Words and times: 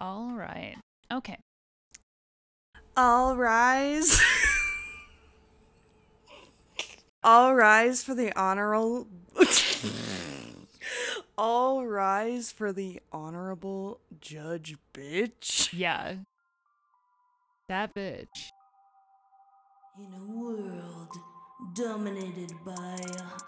All 0.00 0.32
right. 0.32 0.76
Okay. 1.12 1.38
All 2.96 3.36
rise. 3.36 4.20
All 7.24 7.54
rise 7.54 8.02
for 8.02 8.14
the 8.14 8.32
honorable. 8.38 9.08
All 11.36 11.86
rise 11.86 12.50
for 12.50 12.72
the 12.72 13.00
honorable 13.12 14.00
judge, 14.20 14.76
bitch. 14.94 15.72
Yeah. 15.72 16.14
That 17.68 17.94
bitch. 17.94 18.50
In 19.98 20.12
a 20.14 20.24
world 20.32 21.10
dominated 21.74 22.52
by 22.64 22.98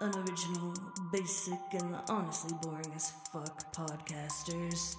unoriginal, 0.01 0.73
basic, 1.11 1.59
and 1.73 1.95
honestly 2.09 2.53
boring 2.61 2.91
as 2.95 3.11
fuck 3.31 3.73
podcasters, 3.73 4.95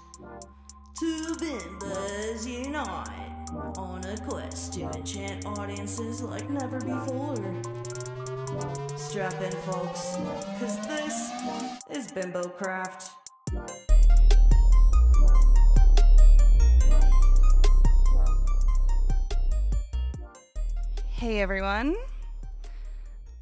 two 0.98 1.34
bimbas 1.40 2.46
unite 2.46 3.48
on 3.78 4.04
a 4.04 4.16
quest 4.28 4.74
to 4.74 4.82
enchant 4.90 5.46
audiences 5.46 6.22
like 6.22 6.48
never 6.50 6.80
before. 6.80 7.36
Strap 8.96 9.40
in, 9.42 9.52
folks, 9.52 10.16
because 10.54 10.86
this 10.86 11.30
is 11.90 12.12
Bimbo 12.12 12.48
Craft. 12.48 13.10
Hey 21.08 21.40
everyone. 21.40 21.96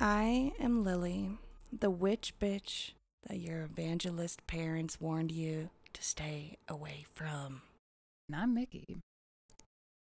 I 0.01 0.53
am 0.61 0.85
Lily, 0.85 1.31
the 1.73 1.91
witch 1.91 2.35
bitch 2.41 2.93
that 3.29 3.39
your 3.39 3.63
evangelist 3.63 4.47
parents 4.47 5.01
warned 5.01 5.31
you 5.31 5.71
to 5.93 6.03
stay 6.03 6.59
away 6.69 7.05
from. 7.13 7.63
And 8.29 8.37
I'm 8.41 8.55
Mickey. 8.55 8.99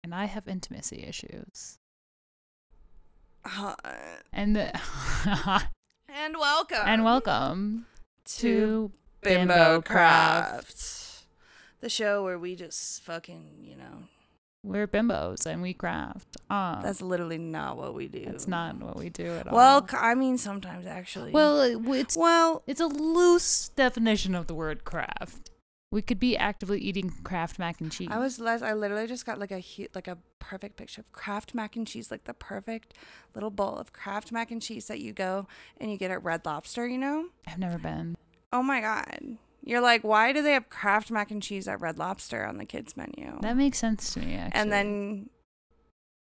And 0.03 0.13
I 0.15 0.25
have 0.25 0.47
intimacy 0.47 1.03
issues. 1.07 1.77
Uh, 3.43 3.75
And 4.33 4.55
the 4.55 4.79
and 6.09 6.37
welcome. 6.37 6.77
and 6.85 7.03
welcome 7.03 7.85
to 8.25 8.91
Bimbo 9.21 9.81
Craft. 9.81 11.23
The 11.81 11.89
show 11.89 12.23
where 12.23 12.37
we 12.37 12.55
just 12.55 13.01
fucking, 13.03 13.57
you 13.63 13.75
know, 13.75 14.03
We're 14.63 14.87
bimbos 14.87 15.47
and 15.47 15.63
we 15.63 15.73
craft. 15.73 16.37
Um, 16.51 16.81
that's 16.83 17.01
literally 17.01 17.39
not 17.39 17.77
what 17.77 17.95
we 17.95 18.07
do. 18.07 18.25
that's 18.25 18.47
not 18.47 18.77
what 18.79 18.95
we 18.97 19.09
do 19.09 19.25
at 19.25 19.47
all. 19.47 19.55
Well, 19.55 19.87
I 19.93 20.13
mean, 20.13 20.37
sometimes 20.37 20.85
actually. 20.85 21.31
well, 21.31 21.59
it's 21.61 22.15
well, 22.15 22.61
it's 22.67 22.81
a 22.81 22.85
loose 22.87 23.69
definition 23.69 24.35
of 24.35 24.45
the 24.47 24.53
word 24.55 24.83
craft. 24.83 25.49
We 25.91 26.01
could 26.01 26.19
be 26.19 26.37
actively 26.37 26.79
eating 26.79 27.09
Kraft 27.23 27.59
mac 27.59 27.81
and 27.81 27.91
cheese. 27.91 28.07
I 28.09 28.17
was 28.17 28.39
less. 28.39 28.61
I 28.61 28.73
literally 28.73 29.07
just 29.07 29.25
got 29.25 29.39
like 29.39 29.51
a 29.51 29.59
hu- 29.59 29.87
like 29.93 30.07
a 30.07 30.17
perfect 30.39 30.77
picture 30.77 31.01
of 31.01 31.11
Kraft 31.11 31.53
mac 31.53 31.75
and 31.75 31.85
cheese, 31.85 32.09
like 32.09 32.23
the 32.23 32.33
perfect 32.33 32.93
little 33.35 33.49
bowl 33.49 33.75
of 33.77 33.91
Kraft 33.91 34.31
mac 34.31 34.51
and 34.51 34.61
cheese 34.61 34.87
that 34.87 35.01
you 35.01 35.11
go 35.11 35.47
and 35.77 35.91
you 35.91 35.97
get 35.97 36.09
at 36.09 36.23
Red 36.23 36.45
Lobster. 36.45 36.87
You 36.87 36.97
know? 36.97 37.25
I've 37.45 37.59
never 37.59 37.77
been. 37.77 38.15
Oh 38.53 38.63
my 38.63 38.79
god! 38.79 39.37
You're 39.63 39.81
like, 39.81 40.03
why 40.03 40.31
do 40.31 40.41
they 40.41 40.53
have 40.53 40.69
Kraft 40.69 41.11
mac 41.11 41.29
and 41.29 41.43
cheese 41.43 41.67
at 41.67 41.81
Red 41.81 41.99
Lobster 41.99 42.45
on 42.45 42.57
the 42.57 42.65
kids 42.65 42.95
menu? 42.95 43.37
That 43.41 43.57
makes 43.57 43.77
sense 43.77 44.13
to 44.13 44.21
me. 44.21 44.35
Actually. 44.35 44.59
and 44.61 44.71
then 44.71 45.29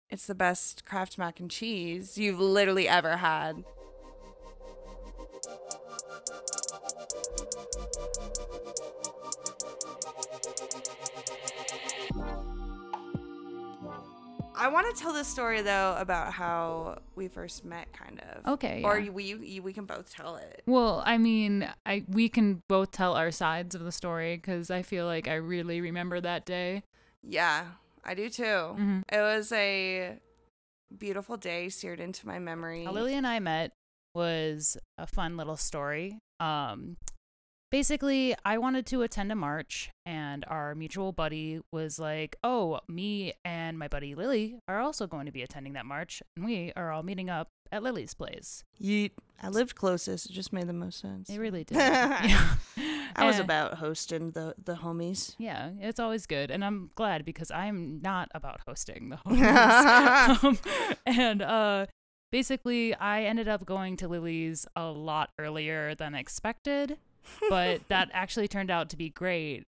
it's 0.09 0.25
the 0.27 0.35
best 0.35 0.85
Kraft 0.85 1.17
mac 1.19 1.39
and 1.39 1.49
cheese 1.51 2.17
you've 2.17 2.39
literally 2.39 2.87
ever 2.89 3.17
had. 3.17 3.63
I 14.53 14.67
want 14.67 14.93
to 14.95 15.01
tell 15.01 15.13
this 15.13 15.27
story 15.27 15.61
though 15.61 15.95
about 15.97 16.33
how 16.33 16.99
we 17.15 17.27
first 17.27 17.65
met, 17.65 17.91
kind 17.93 18.21
of. 18.31 18.45
Okay, 18.53 18.81
Or 18.83 18.99
yeah. 18.99 19.09
we 19.09 19.23
you, 19.23 19.63
we 19.63 19.73
can 19.73 19.85
both 19.85 20.13
tell 20.13 20.35
it. 20.35 20.61
Well, 20.67 21.01
I 21.05 21.17
mean, 21.17 21.67
I 21.85 22.03
we 22.07 22.29
can 22.29 22.61
both 22.67 22.91
tell 22.91 23.15
our 23.15 23.31
sides 23.31 23.73
of 23.75 23.81
the 23.83 23.91
story 23.91 24.35
because 24.35 24.69
I 24.69 24.81
feel 24.81 25.05
like 25.05 25.27
I 25.27 25.35
really 25.35 25.81
remember 25.81 26.19
that 26.21 26.45
day. 26.45 26.83
Yeah, 27.23 27.65
I 28.03 28.13
do 28.13 28.29
too. 28.29 28.43
Mhm. 28.43 29.03
It 29.11 29.19
was 29.19 29.51
a 29.51 30.17
beautiful 30.95 31.37
day 31.37 31.69
seared 31.69 31.99
into 31.99 32.27
my 32.27 32.37
memory. 32.37 32.85
Lily 32.85 33.15
and 33.15 33.25
I 33.25 33.39
met 33.39 33.71
was 34.15 34.77
a 34.97 35.07
fun 35.07 35.37
little 35.37 35.57
story. 35.57 36.19
Um, 36.39 36.97
basically, 37.71 38.35
I 38.43 38.57
wanted 38.57 38.85
to 38.87 39.01
attend 39.01 39.31
a 39.31 39.35
march, 39.35 39.89
and 40.05 40.43
our 40.47 40.75
mutual 40.75 41.11
buddy 41.11 41.59
was 41.71 41.99
like, 41.99 42.35
"Oh, 42.43 42.79
me 42.87 43.33
and 43.45 43.77
my 43.79 43.87
buddy 43.87 44.15
Lily 44.15 44.59
are 44.67 44.79
also 44.79 45.07
going 45.07 45.25
to 45.25 45.31
be 45.31 45.41
attending 45.41 45.73
that 45.73 45.85
march, 45.85 46.21
and 46.35 46.45
we 46.45 46.71
are 46.75 46.91
all 46.91 47.03
meeting 47.03 47.29
up 47.29 47.47
at 47.71 47.83
Lily's 47.83 48.13
place." 48.13 48.63
Yeet. 48.81 49.11
I 49.43 49.49
lived 49.49 49.75
closest. 49.75 50.29
It 50.29 50.33
just 50.33 50.53
made 50.53 50.67
the 50.67 50.73
most 50.73 50.99
sense. 50.99 51.27
They 51.27 51.39
really 51.39 51.63
did. 51.63 51.77
Yeah. 51.77 52.55
I 53.15 53.25
was 53.25 53.35
And- 53.35 53.43
about 53.45 53.73
hosting 53.75 54.31
the 54.31 54.55
the 54.63 54.75
homies. 54.75 55.35
Yeah, 55.37 55.71
it's 55.79 55.99
always 55.99 56.25
good, 56.25 56.49
and 56.49 56.63
I'm 56.63 56.91
glad 56.95 57.25
because 57.25 57.51
I'm 57.51 57.99
not 58.01 58.29
about 58.33 58.61
hosting 58.67 59.09
the 59.09 59.17
homies. 59.25 60.43
um, 60.43 60.57
and 61.05 61.41
uh, 61.41 61.85
basically, 62.31 62.93
I 62.95 63.23
ended 63.23 63.47
up 63.47 63.65
going 63.65 63.97
to 63.97 64.07
Lily's 64.07 64.65
a 64.75 64.85
lot 64.85 65.29
earlier 65.37 65.93
than 65.95 66.15
expected, 66.15 66.97
but 67.49 67.81
that 67.89 68.09
actually 68.13 68.47
turned 68.47 68.71
out 68.71 68.89
to 68.89 68.97
be 68.97 69.09
great 69.09 69.63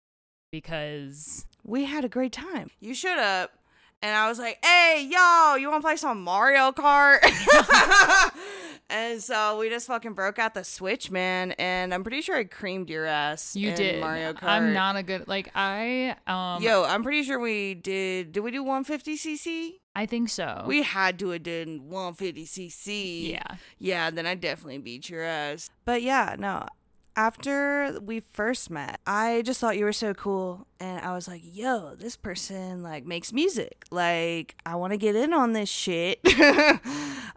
because 0.53 1.47
We 1.65 1.85
had 1.85 2.05
a 2.05 2.09
great 2.09 2.33
time. 2.33 2.71
You 2.81 2.95
should 2.95 3.19
have. 3.19 3.49
and 4.03 4.15
I 4.17 4.29
was 4.29 4.39
like, 4.39 4.59
"Hey, 4.65 5.07
yo, 5.11 5.57
you 5.57 5.69
want 5.71 5.83
to 5.83 5.87
play 5.87 5.97
some 5.97 6.23
Mario 6.23 6.73
Kart?" 6.73 7.21
and 8.91 9.23
so 9.23 9.59
we 9.59 9.69
just 9.69 9.87
fucking 9.87 10.15
broke 10.15 10.39
out 10.39 10.55
the 10.55 10.65
Switch, 10.65 11.11
man. 11.11 11.53
And 11.53 11.93
I'm 11.93 12.03
pretty 12.03 12.23
sure 12.23 12.37
I 12.37 12.45
creamed 12.45 12.89
your 12.91 13.05
ass. 13.07 13.55
you 13.55 13.71
in 13.71 13.77
did 13.77 14.01
Mario 14.01 14.33
Kart. 14.33 14.49
I'm 14.49 14.73
not 14.73 14.97
a 14.97 15.03
good 15.03 15.29
like 15.29 15.51
I 15.55 16.17
um 16.27 16.63
Yo, 16.63 16.85
I'm 16.85 17.03
pretty 17.03 17.23
sure 17.23 17.39
we 17.39 17.75
did. 17.75 18.33
Did 18.33 18.41
we 18.41 18.51
do 18.51 18.65
150cc? 18.65 19.80
I 20.01 20.07
think 20.07 20.31
so. 20.31 20.65
We 20.67 20.83
had 20.83 21.19
to 21.19 21.29
have 21.29 21.43
done 21.43 21.83
150cc. 21.91 23.33
yeah. 23.33 23.57
Yeah, 23.79 24.09
then 24.09 24.25
I 24.25 24.35
definitely 24.35 24.79
beat 24.79 25.11
your 25.11 25.23
ass. 25.23 25.69
But 25.85 26.01
yeah, 26.01 26.37
no. 26.39 26.67
After 27.17 27.99
we 28.01 28.21
first 28.21 28.71
met, 28.71 29.01
I 29.07 29.43
just 29.45 29.61
thought 29.61 29.77
you 29.77 29.85
were 29.85 29.93
so 29.93 30.15
cool 30.15 30.67
and 30.79 31.05
I 31.05 31.13
was 31.13 31.29
like, 31.29 31.43
"Yo, 31.45 31.97
this 31.97 32.17
person 32.17 32.83
like 32.83 33.05
makes 33.05 33.31
music. 33.31 33.85
Like, 33.91 34.57
I 34.65 34.75
want 34.77 34.93
to 34.93 34.97
get 34.97 35.15
in 35.17 35.35
on 35.35 35.53
this 35.53 35.69
shit." 35.69 36.19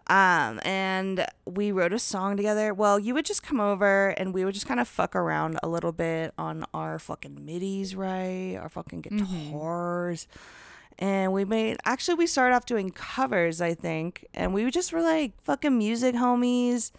um, 0.06 0.58
and 0.64 1.26
we 1.44 1.70
wrote 1.70 1.92
a 1.92 1.98
song 1.98 2.38
together. 2.38 2.72
Well, 2.72 2.98
you 2.98 3.12
would 3.12 3.26
just 3.26 3.42
come 3.42 3.60
over 3.60 4.10
and 4.16 4.32
we 4.32 4.42
would 4.46 4.54
just 4.54 4.66
kind 4.66 4.80
of 4.80 4.88
fuck 4.88 5.14
around 5.14 5.58
a 5.62 5.68
little 5.68 5.92
bit 5.92 6.32
on 6.38 6.64
our 6.72 6.98
fucking 6.98 7.40
midis, 7.44 7.94
right? 7.94 8.56
Our 8.58 8.70
fucking 8.70 9.02
guitars 9.02 10.26
and 10.98 11.32
we 11.32 11.44
made 11.44 11.76
actually 11.84 12.14
we 12.14 12.26
started 12.26 12.54
off 12.54 12.66
doing 12.66 12.90
covers 12.90 13.60
i 13.60 13.74
think. 13.74 14.26
And 14.34 14.54
we 14.54 14.70
just 14.70 14.92
were 14.92 15.02
like 15.02 15.32
fucking 15.42 15.76
music 15.76 16.14
homies. 16.14 16.90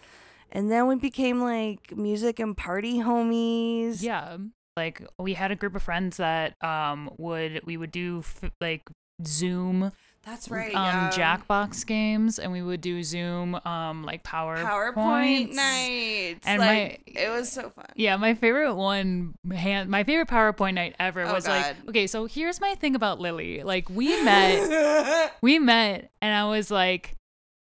And 0.52 0.72
then 0.72 0.88
we 0.88 0.96
became 0.96 1.42
like 1.42 1.96
music 1.98 2.40
and 2.40 2.56
party 2.56 3.00
homies. 3.00 4.02
Yeah. 4.02 4.38
Like 4.78 5.06
we 5.18 5.34
had 5.34 5.52
a 5.52 5.56
group 5.56 5.76
of 5.76 5.84
friends 5.84 6.18
that 6.18 6.62
um 6.64 7.10
would 7.18 7.62
we 7.66 7.78
would 7.78 7.92
do 7.92 8.20
f- 8.20 8.52
like 8.62 8.84
Zoom 9.26 9.92
that's 10.26 10.50
right 10.50 10.74
um 10.74 10.84
yeah. 10.84 11.10
Jackbox 11.12 11.86
games 11.86 12.40
and 12.40 12.52
we 12.52 12.62
would 12.62 12.82
do 12.82 13.04
Zoom 13.04 13.56
um 13.66 14.04
like 14.04 14.24
PowerPoint 14.24 14.64
powerpoint 14.94 15.54
nights 15.54 16.46
And 16.48 16.60
like 16.60 17.02
my- 17.16 17.22
it 17.22 17.30
was 17.30 17.52
so 17.52 17.70
fun 17.70 17.86
Yeah, 17.96 18.18
my 18.18 18.34
favorite 18.34 18.74
one 18.76 19.36
hand 19.54 19.90
my 19.90 20.04
favorite 20.04 20.28
PowerPoint 20.28 20.74
night 20.74 20.96
ever 21.00 21.24
Oh, 21.24 21.34
was 21.34 21.48
like 21.48 21.76
okay, 21.90 22.08
so 22.08 22.26
here's 22.26 22.60
my 22.60 22.76
thing 22.76 22.96
about 22.96 23.20
Lily. 23.20 23.64
Like 23.64 23.90
we 23.90 24.22
met 24.24 25.32
we 25.42 25.60
met 25.60 26.10
and 26.22 26.34
I 26.36 26.46
was 26.46 26.70
like 26.72 27.16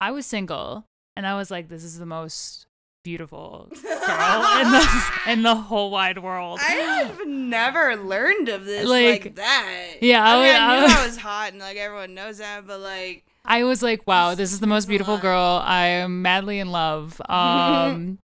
I 0.00 0.10
was 0.10 0.26
single 0.26 0.84
and 1.16 1.26
I 1.26 1.34
was 1.36 1.50
like 1.50 1.68
this 1.68 1.84
is 1.84 1.98
the 1.98 2.06
most 2.06 2.66
beautiful 3.08 3.68
girl 4.06 4.60
in 4.60 4.70
the 4.70 5.10
in 5.32 5.42
the 5.42 5.54
whole 5.54 5.90
wide 5.90 6.18
world. 6.22 6.58
I 6.62 6.72
have 6.72 7.26
never 7.26 7.96
learned 7.96 8.48
of 8.50 8.64
this 8.66 8.86
Like, 8.86 9.24
like, 9.24 9.34
that. 9.36 9.94
yeah, 10.02 10.22
I 10.22 10.32
mean, 10.34 10.42
was- 10.42 10.54
I 10.60 10.76
I 10.76 10.86
knew 10.86 10.94
I 11.02 11.06
was 11.06 11.16
hot 11.16 11.52
and 11.52 11.60
like 11.60 11.76
everyone 11.78 12.14
knows 12.14 12.38
that, 12.38 12.66
but 12.66 12.80
like, 12.80 13.24
I 13.44 13.64
was 13.64 13.82
like, 13.82 14.06
wow, 14.06 14.34
this 14.34 14.52
is 14.52 14.60
the 14.60 14.66
most 14.66 14.88
beautiful 14.88 15.16
girl. 15.16 15.62
I 15.64 15.86
am 15.86 16.20
madly 16.22 16.58
in 16.58 16.70
love. 16.70 17.20
Um, 17.30 18.18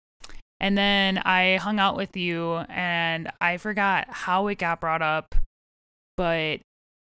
and 0.60 0.76
then 0.78 1.18
I 1.18 1.56
hung 1.56 1.78
out 1.78 1.96
with 1.96 2.16
you, 2.16 2.56
and 2.68 3.30
I 3.40 3.56
forgot 3.56 4.06
how 4.10 4.46
it 4.48 4.58
got 4.58 4.80
brought 4.80 5.02
up, 5.02 5.34
but 6.16 6.60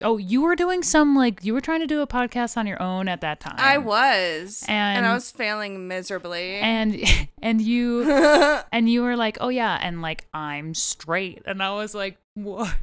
oh, 0.03 0.17
you 0.17 0.41
were 0.43 0.57
doing 0.57 0.83
some 0.83 1.15
like 1.15 1.45
you 1.45 1.53
were 1.53 1.61
trying 1.61 1.81
to 1.81 1.87
do 1.87 2.01
a 2.01 2.07
podcast 2.07 2.57
on 2.57 2.67
your 2.67 2.81
own 2.83 3.09
at 3.09 3.21
that 3.21 3.41
time. 3.41 3.57
I 3.59 3.79
was, 3.79 4.65
and, 4.69 4.99
And- 4.99 5.07
I 5.07 5.15
was 5.15 5.31
failing 5.31 5.87
miserably. 5.89 6.57
and 6.57 7.03
and 7.43 7.61
you 7.61 8.11
and 8.73 8.89
you 8.89 9.03
were 9.03 9.17
like, 9.17 9.39
oh 9.41 9.49
yeah, 9.49 9.79
and 9.81 10.03
like 10.03 10.27
I'm 10.33 10.75
straight, 10.75 11.43
and 11.47 11.63
I 11.63 11.75
was 11.75 11.95
like, 11.95 12.19
what? 12.35 12.75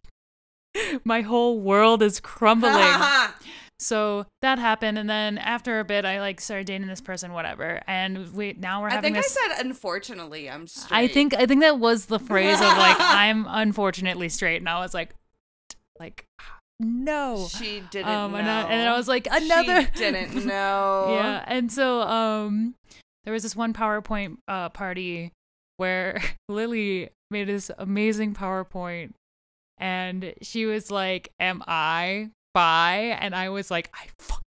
my 1.04 1.22
whole 1.22 1.60
world 1.60 2.04
is 2.04 2.19
crumbling. 2.19 2.86
so 3.80 4.25
that 4.42 4.60
happened, 4.60 4.98
and 4.98 5.10
then 5.10 5.38
after 5.38 5.80
a 5.80 5.86
bit, 5.86 6.06
I 6.06 6.19
like 6.19 6.40
started 6.40 6.68
dating 6.68 6.88
this 6.88 7.02
person, 7.02 7.34
whatever. 7.34 7.81
And 7.88 8.34
we 8.34 8.54
now 8.54 8.81
we're 8.81 8.90
having. 8.90 9.14
I 9.16 9.22
think 9.22 9.25
this. 9.25 9.38
I 9.38 9.56
said 9.56 9.66
unfortunately 9.66 10.50
I'm 10.50 10.68
straight. 10.68 10.98
I 10.98 11.08
think 11.08 11.34
I 11.34 11.46
think 11.46 11.62
that 11.62 11.80
was 11.80 12.06
the 12.06 12.19
phrase 12.19 12.56
of 12.60 12.78
like 12.78 12.98
I'm 13.00 13.46
unfortunately 13.50 14.30
straight, 14.30 14.58
and 14.58 14.69
I 14.69 14.80
was 14.80 14.94
like, 14.94 15.16
like 16.00 16.25
no. 16.80 17.48
she 17.50 17.82
didn't 17.92 18.08
Um, 18.10 18.32
know. 18.32 18.38
and, 18.38 18.50
I, 18.50 18.62
and 18.64 18.72
then 18.72 18.88
I 18.88 18.96
was 18.98 19.08
like 19.08 19.28
another 19.30 19.84
She 19.84 19.90
didn't 20.00 20.46
know. 20.46 21.08
yeah, 21.16 21.44
and 21.48 21.72
so 21.72 22.02
um, 22.02 22.76
there 23.24 23.34
was 23.34 23.44
this 23.44 23.56
one 23.56 23.74
PowerPoint 23.74 24.38
uh 24.48 24.70
party 24.70 25.32
where 25.78 26.22
Lily 26.50 27.10
made 27.30 27.48
this 27.48 27.70
amazing 27.78 28.34
PowerPoint, 28.34 29.12
and 29.78 30.34
she 30.42 30.66
was 30.66 30.90
like, 30.90 31.30
"Am 31.40 31.62
I 31.68 32.30
bi?" 32.54 33.18
And 33.20 33.36
I 33.36 33.50
was 33.50 33.70
like, 33.70 33.90
"I 33.94 34.08
fucking." 34.20 34.47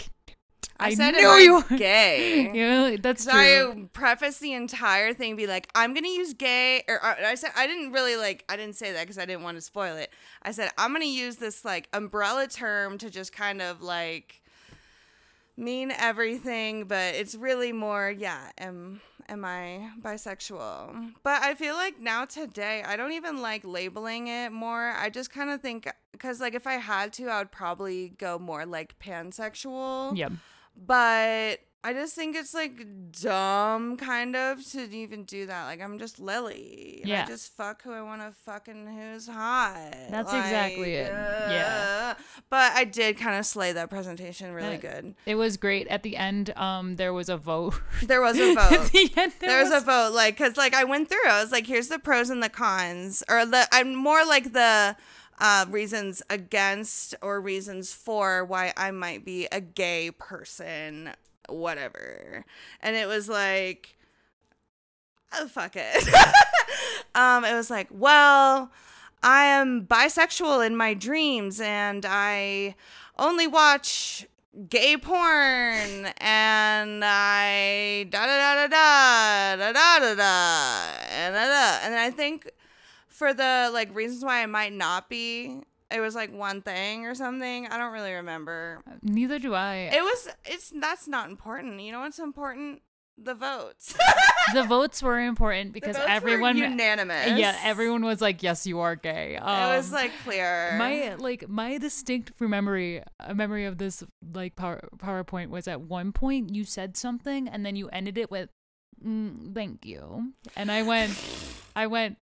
It. 0.80 0.84
I 0.84 0.94
said 0.94 1.12
knew 1.12 1.28
am 1.28 1.30
I 1.30 1.40
you 1.40 1.78
gay. 1.78 2.52
yeah, 2.54 2.98
that's 3.00 3.24
So 3.24 3.32
true. 3.32 3.40
I 3.40 3.90
preface 3.94 4.40
the 4.40 4.54
entire 4.54 5.14
thing, 5.14 5.36
be 5.36 5.48
like, 5.48 5.70
I'm 5.76 5.94
gonna 5.94 6.08
use 6.08 6.34
gay, 6.34 6.84
or, 6.88 6.96
or 6.96 7.16
I 7.26 7.36
said 7.36 7.52
I 7.56 7.68
didn't 7.68 7.92
really 7.92 8.16
like, 8.16 8.46
I 8.50 8.56
didn't 8.58 8.76
say 8.76 8.92
that 8.92 9.02
because 9.02 9.18
I 9.18 9.26
didn't 9.26 9.44
want 9.44 9.58
to 9.58 9.62
spoil 9.62 9.96
it. 9.96 10.12
I 10.44 10.52
said 10.52 10.72
I'm 10.78 10.94
gonna 10.94 11.06
use 11.06 11.38
this 11.38 11.64
like 11.66 11.90
umbrella 11.94 12.48
term 12.48 12.98
to 13.00 13.10
just 13.10 13.34
kind 13.34 13.62
of 13.62 13.82
like 13.82 14.42
mean 15.56 15.92
everything, 15.92 16.86
but 16.86 17.16
it's 17.16 17.36
really 17.36 17.72
more, 17.74 18.10
yeah, 18.16 18.52
am 18.58 19.02
am 19.30 19.44
I 19.44 19.92
bisexual? 20.02 21.14
But 21.24 21.42
I 21.42 21.56
feel 21.56 21.76
like 21.76 22.00
now 22.00 22.26
today, 22.26 22.84
I 22.86 22.96
don't 22.96 23.12
even 23.12 23.42
like 23.42 23.64
labeling 23.66 24.28
it 24.28 24.52
more. 24.52 24.94
I 24.98 25.10
just 25.10 25.32
kind 25.32 25.50
of 25.50 25.62
think 25.62 25.92
because 26.12 26.40
like 26.40 26.54
if 26.56 26.66
I 26.68 26.74
had 26.76 27.14
to, 27.14 27.28
I 27.28 27.40
would 27.40 27.52
probably 27.52 28.10
go 28.18 28.40
more 28.40 28.66
like 28.66 28.98
pansexual 29.00 30.16
yeah, 30.18 30.30
but 30.86 31.60
I 31.84 31.94
just 31.94 32.16
think 32.16 32.36
it's 32.36 32.54
like 32.54 32.86
dumb, 33.22 33.96
kind 33.98 34.36
of, 34.36 34.66
to 34.72 34.82
even 34.94 35.24
do 35.24 35.46
that. 35.46 35.66
Like 35.66 35.82
I'm 35.82 36.00
just 36.00 36.20
Lily. 36.20 37.02
Yeah. 37.06 37.24
I 37.24 37.28
just 37.28 37.56
fuck 37.56 37.82
who 37.84 37.92
I 37.94 38.02
want 38.02 38.22
to 38.22 38.32
fuck 38.32 38.68
and 38.68 38.88
who's 38.90 39.28
hot. 39.28 39.92
That's 40.10 40.34
exactly 40.34 40.96
it. 40.96 41.08
Yeah. 41.12 42.16
uh, 42.18 42.22
But 42.50 42.74
I 42.74 42.84
did 42.84 43.18
kind 43.18 43.38
of 43.40 43.46
slay 43.46 43.72
that 43.74 43.90
presentation 43.90 44.52
really 44.54 44.76
Uh, 44.76 44.80
good. 44.82 45.16
it 45.26 45.36
was 45.36 45.56
great. 45.56 45.88
At 45.88 46.04
the 46.04 46.18
end, 46.18 46.50
um, 46.58 46.96
there 46.96 47.14
was 47.14 47.30
a 47.30 47.38
vote. 47.38 47.76
There 48.04 48.22
was 48.22 48.38
a 48.38 48.54
vote. 48.56 48.92
the 48.92 49.12
end, 49.16 49.34
There 49.40 49.64
was 49.64 49.72
a 49.72 49.80
vote, 49.86 50.14
like, 50.14 50.38
cause 50.38 50.58
like 50.58 50.74
I 50.74 50.84
went 50.84 51.08
through. 51.10 51.26
I 51.30 51.42
was 51.42 51.52
like, 51.52 51.68
here's 51.68 51.88
the 51.88 52.00
pros 52.00 52.30
and 52.30 52.44
the 52.44 52.50
cons, 52.50 53.24
or 53.30 53.46
the 53.46 53.66
I'm 53.72 53.96
more 53.96 54.26
like 54.26 54.52
the 54.54 54.96
uh, 55.39 55.66
reasons 55.69 56.22
against 56.30 57.16
or 57.22 57.39
reasons 57.39 57.94
for 57.94 58.44
why 58.44 58.74
I 58.75 58.92
might 58.92 59.24
be 59.24 59.48
a 59.51 59.62
gay 59.62 60.12
person, 60.12 61.12
whatever. 61.48 62.45
And 62.81 62.95
it 62.95 63.07
was 63.07 63.30
like, 63.30 63.98
oh 65.34 65.48
fuck 65.48 65.75
it. 65.75 66.07
um, 67.16 67.45
it 67.45 67.54
was 67.54 67.69
like, 67.69 67.88
well, 67.92 68.72
I 69.24 69.45
am 69.45 69.86
bisexual 69.86 70.66
in 70.66 70.75
my 70.75 70.94
dreams, 70.94 71.60
and 71.60 72.06
I 72.07 72.75
only 73.18 73.48
watch 73.48 74.28
gay 74.69 74.98
porn 74.98 76.07
and 76.18 77.04
I 77.06 78.07
da 78.10 78.25
da 78.25 78.56
da 78.56 78.68
da 78.68 79.56
da 79.56 79.56
da 79.56 79.72
da 79.72 80.00
da 80.00 80.16
da 80.16 80.92
and 81.12 81.36
da 81.36 81.45
da 81.45 81.80
and 81.86 81.94
I 81.94 82.10
think 82.10 82.50
for 83.18 83.34
the 83.34 83.69
like 83.74 83.94
reasons 83.96 84.24
why 84.24 84.44
I 84.44 84.46
might 84.46 84.74
not 84.74 85.10
be 85.10 85.62
it 85.90 86.02
was 86.02 86.16
like 86.16 86.34
one 86.34 86.62
thing 86.62 87.06
or 87.06 87.16
something. 87.16 87.66
I 87.68 87.78
don't 87.78 87.94
really 87.94 88.12
remember. 88.14 88.81
Neither 89.02 89.40
do 89.40 89.54
I. 89.54 89.90
it 89.94 90.04
was 90.04 90.28
it's 90.46 90.69
that's 90.75 91.08
not 91.08 91.30
important. 91.30 91.80
You 91.81 91.92
know 91.94 92.02
what's 92.02 92.19
important? 92.19 92.81
The 93.18 93.34
votes. 93.34 93.96
The 94.54 94.64
votes 94.64 95.04
were 95.04 95.19
important 95.19 95.74
because 95.74 95.98
everyone 95.98 96.56
unanimous. 96.56 97.38
Yeah, 97.38 97.54
everyone 97.64 98.06
was 98.06 98.22
like, 98.22 98.42
"Yes, 98.44 98.66
you 98.66 98.80
are 98.80 98.96
gay." 98.96 99.36
it 99.36 99.42
was 99.44 99.90
Um, 99.90 99.94
like 99.96 100.12
clear. 100.24 100.74
my 100.78 101.16
like 101.16 101.50
my 101.50 101.78
distinct 101.78 102.31
memory 102.40 103.04
a 103.19 103.36
memory 103.36 103.66
of 103.66 103.78
this 103.78 104.04
like 104.34 104.56
power, 104.56 104.88
PowerPoint 104.98 105.50
was 105.50 105.68
at 105.68 105.81
one 105.81 106.14
point 106.14 106.56
you 106.56 106.64
said 106.64 106.96
something 106.96 107.50
and 107.50 107.66
then 107.66 107.75
you 107.75 107.90
ended 107.90 108.18
it 108.18 108.31
with 108.31 108.50
mm, 109.06 109.54
"Thank 109.54 109.86
you," 109.86 110.31
and 110.56 110.72
I 110.72 110.84
went, 110.84 111.12
I 111.75 111.88
went. 111.88 112.18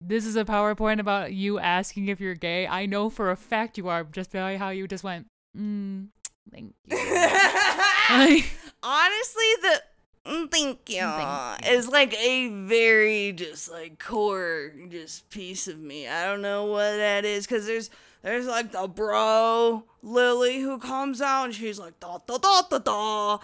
This 0.00 0.26
is 0.26 0.36
a 0.36 0.44
PowerPoint 0.44 1.00
about 1.00 1.32
you 1.32 1.58
asking 1.58 2.08
if 2.08 2.20
you're 2.20 2.34
gay. 2.34 2.66
I 2.66 2.86
know 2.86 3.08
for 3.10 3.30
a 3.30 3.36
fact 3.36 3.78
you 3.78 3.88
are, 3.88 4.04
just 4.04 4.32
by 4.32 4.56
how 4.56 4.68
you 4.70 4.86
just 4.86 5.02
went. 5.04 5.26
Mm, 5.56 6.08
thank 6.52 6.74
you. 6.86 6.96
Like- 6.96 8.50
honestly 8.82 9.44
the 9.62 9.82
mm, 10.26 10.50
thank 10.52 10.88
you 10.90 11.00
Thank 11.00 11.64
you. 11.66 11.72
is 11.72 11.88
like 11.88 12.14
a 12.14 12.48
very 12.48 13.32
just 13.32 13.70
like 13.70 13.98
core 13.98 14.72
just 14.90 15.28
piece 15.30 15.66
of 15.66 15.78
me 15.78 16.06
i 16.06 16.24
don't 16.24 16.42
know 16.42 16.66
what 16.66 16.96
that 16.98 17.24
is 17.24 17.46
because 17.46 17.66
there's 17.66 17.90
there's 18.22 18.46
like 18.46 18.70
the 18.70 18.86
bro 18.86 19.82
lily 20.02 20.60
who 20.60 20.78
comes 20.78 21.20
out 21.20 21.46
and 21.46 21.54
she's 21.54 21.78
like 21.80 21.98
da 21.98 22.18
da 22.26 22.38
da 22.38 22.62
da 22.70 22.78
da 22.78 23.38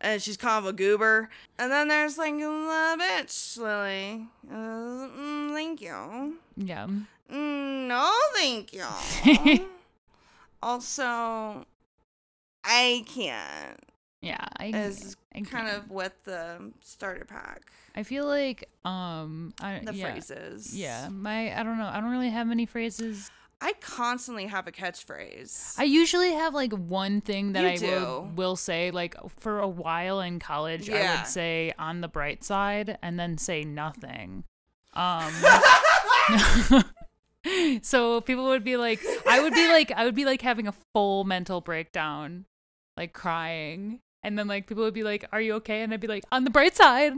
and 0.00 0.20
she's 0.20 0.36
kind 0.36 0.64
of 0.64 0.66
a 0.66 0.72
goober 0.72 1.28
and 1.58 1.70
then 1.72 1.88
there's 1.88 2.18
like 2.18 2.34
the 2.34 2.96
bitch 3.00 3.58
lily 3.58 4.26
uh, 4.50 4.54
mm, 4.54 5.52
thank 5.54 5.80
you 5.80 6.36
yeah. 6.56 6.86
Mm, 7.30 7.88
no, 7.88 8.10
thank 8.34 8.72
you. 8.72 8.84
also, 10.62 11.64
I 12.64 13.04
can't. 13.06 13.78
Yeah, 14.22 14.44
I 14.56 14.66
Is 14.66 15.16
I 15.34 15.40
kind 15.42 15.68
of 15.68 15.90
with 15.90 16.12
the 16.24 16.72
starter 16.80 17.24
pack, 17.24 17.62
I 17.94 18.02
feel 18.02 18.26
like 18.26 18.68
um 18.84 19.52
I, 19.60 19.80
the 19.84 19.94
yeah, 19.94 20.12
phrases. 20.12 20.76
Yeah, 20.76 21.08
my 21.10 21.58
I 21.58 21.62
don't 21.62 21.78
know. 21.78 21.86
I 21.92 22.00
don't 22.00 22.10
really 22.10 22.30
have 22.30 22.46
many 22.46 22.66
phrases. 22.66 23.30
I 23.60 23.72
constantly 23.80 24.46
have 24.46 24.66
a 24.66 24.72
catchphrase. 24.72 25.78
I 25.78 25.84
usually 25.84 26.32
have 26.32 26.52
like 26.54 26.72
one 26.72 27.20
thing 27.20 27.52
that 27.54 27.80
You 27.80 27.88
I 27.88 27.90
will, 27.90 28.30
will 28.36 28.56
say. 28.56 28.90
Like 28.90 29.16
for 29.40 29.60
a 29.60 29.68
while 29.68 30.20
in 30.20 30.38
college, 30.38 30.90
I 30.90 31.16
would 31.16 31.26
say 31.26 31.72
on 31.78 32.02
the 32.02 32.08
bright 32.08 32.44
side 32.44 32.98
and 33.02 33.18
then 33.18 33.38
say 33.38 33.64
nothing. 33.64 34.44
Um, 34.92 35.32
so 37.82 38.20
people 38.20 38.46
would 38.46 38.64
be 38.64 38.76
like, 38.76 39.00
I 39.26 39.40
would 39.42 39.54
be 39.54 39.68
like, 39.68 39.90
I 39.92 40.04
would 40.04 40.14
be 40.14 40.24
like 40.24 40.42
having 40.42 40.68
a 40.68 40.74
full 40.92 41.24
mental 41.24 41.60
breakdown, 41.60 42.44
like 42.96 43.12
crying, 43.12 44.00
and 44.22 44.38
then 44.38 44.48
like 44.48 44.66
people 44.66 44.84
would 44.84 44.94
be 44.94 45.02
like, 45.04 45.26
"Are 45.32 45.40
you 45.40 45.54
okay?" 45.54 45.82
And 45.82 45.94
I'd 45.94 46.00
be 46.00 46.08
like, 46.08 46.24
"On 46.32 46.44
the 46.44 46.50
bright 46.50 46.76
side." 46.76 47.12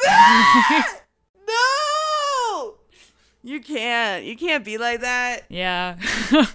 you 3.42 3.60
can't. 3.60 4.24
You 4.24 4.36
can't 4.36 4.64
be 4.64 4.78
like 4.78 5.00
that. 5.00 5.42
Yeah. 5.48 5.96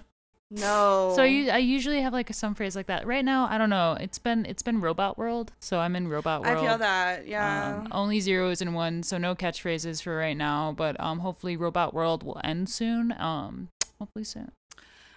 No. 0.49 1.11
So 1.13 1.23
I 1.23 1.57
usually 1.57 2.01
have 2.01 2.13
like 2.13 2.29
a 2.29 2.33
some 2.33 2.55
phrase 2.55 2.75
like 2.75 2.87
that. 2.87 3.05
Right 3.05 3.25
now, 3.25 3.47
I 3.49 3.57
don't 3.57 3.69
know. 3.69 3.97
It's 3.99 4.17
been 4.17 4.45
it's 4.45 4.63
been 4.63 4.79
Robot 4.79 5.17
World, 5.17 5.51
so 5.59 5.79
I'm 5.79 5.93
in 5.95 6.07
Robot 6.07 6.41
world. 6.41 6.57
I 6.57 6.61
feel 6.61 6.77
that. 6.77 7.27
Yeah. 7.27 7.79
Um, 7.79 7.87
only 7.91 8.21
zeros 8.21 8.61
and 8.61 8.73
ones, 8.73 9.09
so 9.09 9.17
no 9.17 9.35
catchphrases 9.35 10.01
for 10.01 10.15
right 10.15 10.37
now. 10.37 10.73
But 10.75 10.97
um, 11.01 11.19
hopefully 11.19 11.57
Robot 11.57 11.93
World 11.93 12.23
will 12.23 12.39
end 12.45 12.69
soon. 12.69 13.13
Um, 13.19 13.69
hopefully 13.99 14.23
soon. 14.23 14.51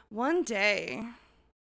One 0.09 0.43
day. 0.43 1.05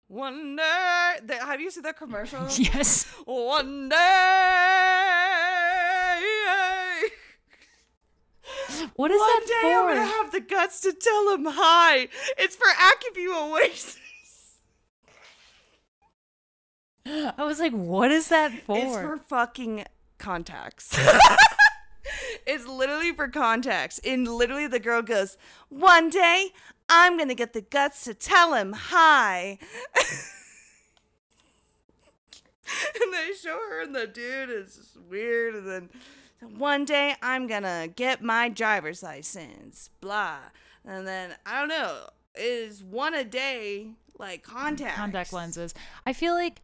One 0.09 0.57
day. 0.57 1.19
The, 1.23 1.37
have 1.37 1.61
you 1.61 1.71
seen 1.71 1.83
the 1.83 1.93
commercial? 1.93 2.45
yes. 2.57 3.05
One 3.23 3.87
day. 3.87 5.42
What 8.95 9.11
is 9.11 9.19
One 9.19 9.29
that 9.29 9.45
day 9.47 9.61
for? 9.61 9.67
I'm 9.67 9.95
gonna 9.95 10.05
have 10.05 10.31
the 10.31 10.41
guts 10.41 10.81
to 10.81 10.93
tell 10.93 11.33
him 11.33 11.45
hi. 11.45 12.07
It's 12.37 12.55
for 12.55 12.67
Acuvue 12.67 13.51
Oasis. 13.51 13.97
I 17.37 17.43
was 17.43 17.59
like, 17.59 17.73
what 17.73 18.11
is 18.11 18.29
that 18.29 18.51
for? 18.51 18.77
It's 18.77 18.95
for 18.95 19.17
fucking 19.17 19.85
contacts. 20.17 20.97
it's 22.45 22.67
literally 22.67 23.11
for 23.11 23.27
contacts. 23.27 23.99
And 24.05 24.27
literally 24.27 24.67
the 24.67 24.79
girl 24.79 25.01
goes, 25.01 25.37
One 25.69 26.09
day 26.09 26.49
I'm 26.89 27.17
gonna 27.17 27.35
get 27.35 27.53
the 27.53 27.61
guts 27.61 28.03
to 28.05 28.13
tell 28.13 28.53
him 28.53 28.73
hi. 28.73 29.57
and 33.01 33.13
they 33.13 33.31
show 33.41 33.57
her 33.69 33.81
and 33.81 33.95
the 33.95 34.07
dude 34.07 34.49
is 34.49 34.75
just 34.75 34.97
weird 35.09 35.55
and 35.55 35.67
then 35.67 35.89
one 36.57 36.85
day 36.85 37.15
I'm 37.21 37.47
gonna 37.47 37.87
get 37.87 38.21
my 38.21 38.49
driver's 38.49 39.03
license, 39.03 39.89
blah. 40.01 40.37
And 40.85 41.07
then 41.07 41.35
I 41.45 41.59
don't 41.59 41.69
know, 41.69 42.09
is 42.35 42.83
one 42.83 43.13
a 43.13 43.23
day 43.23 43.91
like 44.19 44.43
contacts. 44.43 44.97
contact 44.97 45.33
lenses. 45.33 45.73
I 46.05 46.13
feel 46.13 46.33
like 46.33 46.61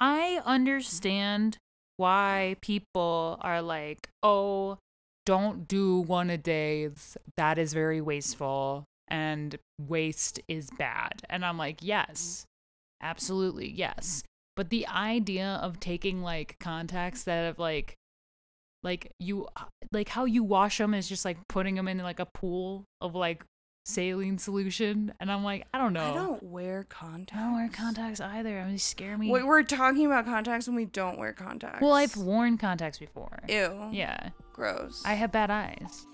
I 0.00 0.40
understand 0.44 1.58
why 1.96 2.56
people 2.60 3.38
are 3.42 3.62
like, 3.62 4.08
oh, 4.22 4.78
don't 5.24 5.68
do 5.68 6.00
one 6.00 6.30
a 6.30 6.38
day. 6.38 6.90
That 7.36 7.58
is 7.58 7.72
very 7.72 8.00
wasteful. 8.00 8.84
And 9.08 9.58
waste 9.78 10.40
is 10.48 10.70
bad. 10.78 11.22
And 11.28 11.44
I'm 11.44 11.58
like, 11.58 11.78
yes, 11.82 12.46
mm-hmm. 13.00 13.10
absolutely, 13.10 13.70
yes. 13.70 14.22
But 14.56 14.70
the 14.70 14.86
idea 14.88 15.60
of 15.62 15.80
taking 15.80 16.22
like 16.22 16.56
contacts 16.58 17.24
that 17.24 17.44
have 17.44 17.58
like, 17.58 17.94
like 18.82 19.12
you, 19.18 19.46
like 19.92 20.08
how 20.08 20.24
you 20.24 20.42
wash 20.44 20.78
them 20.78 20.94
is 20.94 21.08
just 21.08 21.24
like 21.24 21.36
putting 21.48 21.74
them 21.74 21.88
in 21.88 21.98
like 21.98 22.20
a 22.20 22.26
pool 22.26 22.84
of 23.00 23.14
like 23.14 23.44
saline 23.84 24.38
solution. 24.38 25.12
And 25.20 25.30
I'm 25.30 25.44
like, 25.44 25.66
I 25.74 25.78
don't 25.78 25.92
know. 25.92 26.10
I 26.10 26.14
don't 26.14 26.42
wear 26.42 26.84
contacts. 26.88 27.32
I 27.40 27.44
don't 27.44 27.54
wear 27.54 27.68
contacts 27.68 28.20
either. 28.20 28.58
I 28.58 28.62
mean, 28.62 28.72
they 28.72 28.78
scare 28.78 29.18
me. 29.18 29.30
Wait, 29.30 29.46
we're 29.46 29.62
talking 29.62 30.06
about 30.06 30.24
contacts 30.24 30.66
when 30.66 30.76
we 30.76 30.84
don't 30.84 31.18
wear 31.18 31.32
contacts. 31.32 31.82
well, 31.82 31.92
I've 31.92 32.16
worn 32.16 32.58
contacts 32.58 32.98
before. 32.98 33.40
Ew. 33.48 33.88
Yeah. 33.92 34.30
Gross. 34.52 35.02
I 35.04 35.14
have 35.14 35.32
bad 35.32 35.50
eyes. 35.50 36.06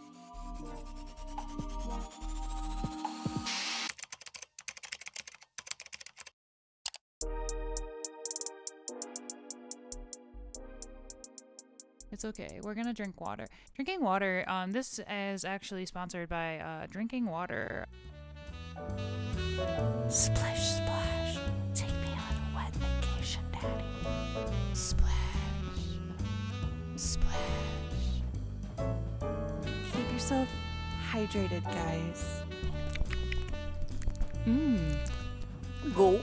It's 12.19 12.25
okay. 12.25 12.59
We're 12.65 12.75
gonna 12.75 12.93
drink 12.93 13.21
water. 13.21 13.47
Drinking 13.77 14.03
water. 14.03 14.45
Um, 14.49 14.73
this 14.73 14.99
is 15.09 15.45
actually 15.45 15.87
sponsored 15.87 16.29
by 16.29 16.59
uh, 16.59 16.89
Drinking 16.91 17.27
Water. 17.27 17.87
Splish 20.09 20.59
splash. 20.59 21.39
Take 21.77 21.93
me 22.03 22.09
on 22.09 22.35
a 22.35 22.57
wet 22.57 22.75
vacation, 22.75 23.45
Daddy. 23.53 23.85
Splash, 24.73 25.13
splash. 26.97 27.37
Keep 29.93 30.13
yourself 30.13 30.49
hydrated, 31.13 31.63
guys. 31.67 32.43
Mmm, 34.45 34.97
Go. 35.95 36.21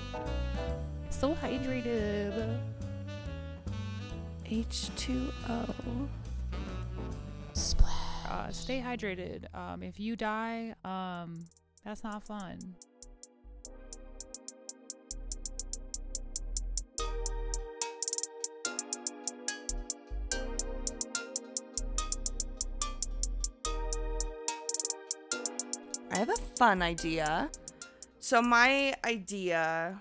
so 1.10 1.34
hydrated. 1.36 2.60
H2O. 4.46 6.08
Splash. 7.54 7.96
Uh, 8.30 8.52
stay 8.52 8.82
hydrated. 8.82 9.54
Um, 9.56 9.82
if 9.82 10.00
you 10.00 10.16
die, 10.16 10.76
um, 10.84 11.46
that's 11.84 12.04
not 12.04 12.24
fun. 12.24 12.76
I 26.12 26.18
have 26.18 26.30
a 26.30 26.38
fun 26.56 26.82
idea. 26.82 27.50
So 28.20 28.42
my 28.42 28.96
idea, 29.04 30.00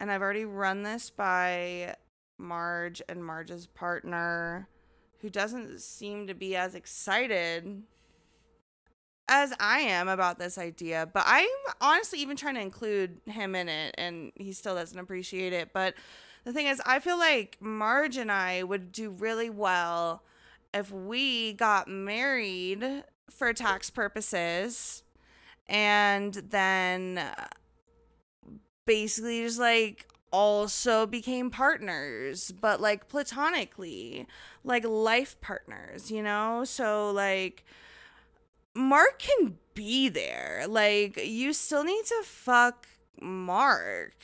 and 0.00 0.10
I've 0.10 0.20
already 0.20 0.44
run 0.44 0.82
this 0.82 1.10
by 1.10 1.94
Marge 2.38 3.02
and 3.08 3.24
Marge's 3.24 3.66
partner, 3.66 4.68
who 5.20 5.30
doesn't 5.30 5.80
seem 5.80 6.26
to 6.26 6.34
be 6.34 6.56
as 6.56 6.74
excited 6.74 7.82
as 9.28 9.52
I 9.58 9.80
am 9.80 10.08
about 10.08 10.38
this 10.38 10.56
idea. 10.58 11.08
But 11.12 11.24
I'm 11.26 11.48
honestly 11.80 12.20
even 12.20 12.36
trying 12.36 12.54
to 12.54 12.60
include 12.60 13.20
him 13.26 13.54
in 13.54 13.68
it, 13.68 13.94
and 13.98 14.32
he 14.36 14.52
still 14.52 14.74
doesn't 14.74 14.98
appreciate 14.98 15.52
it. 15.52 15.70
But 15.72 15.94
the 16.44 16.52
thing 16.52 16.66
is, 16.66 16.80
I 16.86 17.00
feel 17.00 17.18
like 17.18 17.56
Marge 17.60 18.16
and 18.16 18.30
I 18.30 18.62
would 18.62 18.92
do 18.92 19.10
really 19.10 19.50
well 19.50 20.22
if 20.72 20.92
we 20.92 21.54
got 21.54 21.88
married 21.88 23.04
for 23.30 23.52
tax 23.52 23.90
purposes 23.90 25.02
and 25.68 26.34
then 26.34 27.20
basically 28.86 29.42
just 29.42 29.58
like 29.58 30.06
also 30.36 31.06
became 31.06 31.48
partners 31.50 32.52
but 32.60 32.78
like 32.78 33.08
platonically 33.08 34.26
like 34.64 34.84
life 34.84 35.40
partners 35.40 36.10
you 36.10 36.22
know? 36.22 36.62
So 36.64 37.10
like 37.10 37.64
mark 38.74 39.18
can 39.18 39.56
be 39.74 40.08
there. 40.08 40.66
Like 40.68 41.16
you 41.24 41.52
still 41.52 41.84
need 41.84 42.04
to 42.06 42.22
fuck 42.24 42.86
mark 43.20 44.14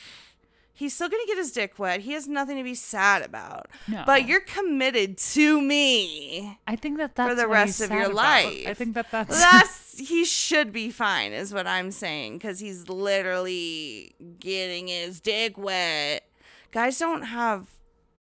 he's 0.82 0.94
still 0.94 1.08
gonna 1.08 1.22
get 1.26 1.38
his 1.38 1.52
dick 1.52 1.78
wet. 1.78 2.00
He 2.00 2.12
has 2.12 2.26
nothing 2.26 2.56
to 2.56 2.64
be 2.64 2.74
sad 2.74 3.22
about. 3.22 3.68
No. 3.86 4.02
but 4.04 4.26
you're 4.26 4.40
committed 4.40 5.16
to 5.18 5.60
me 5.60 6.58
I 6.66 6.76
think 6.76 6.98
that 6.98 7.14
that's 7.14 7.30
for 7.30 7.34
the 7.36 7.46
rest 7.46 7.80
of 7.80 7.90
your 7.90 8.10
about. 8.10 8.66
I 8.66 8.74
think 8.74 8.94
that 8.94 9.10
that's 9.10 9.40
that's 9.40 9.98
he 9.98 10.24
should 10.24 10.72
be 10.72 10.90
fine 10.90 11.32
is 11.32 11.52
what 11.52 11.66
i'm 11.66 11.90
saying 11.90 12.38
because 12.38 12.58
he's 12.60 12.88
literally 12.88 14.14
getting 14.40 14.88
his 14.88 15.20
dick 15.20 15.56
wet. 15.56 16.24
Guys 16.72 16.98
don't 16.98 17.22
have 17.22 17.68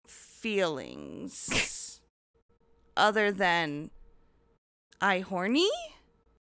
feelings 0.06 2.00
other 2.96 3.32
than 3.32 3.90
i 5.00 5.20
horny? 5.20 5.70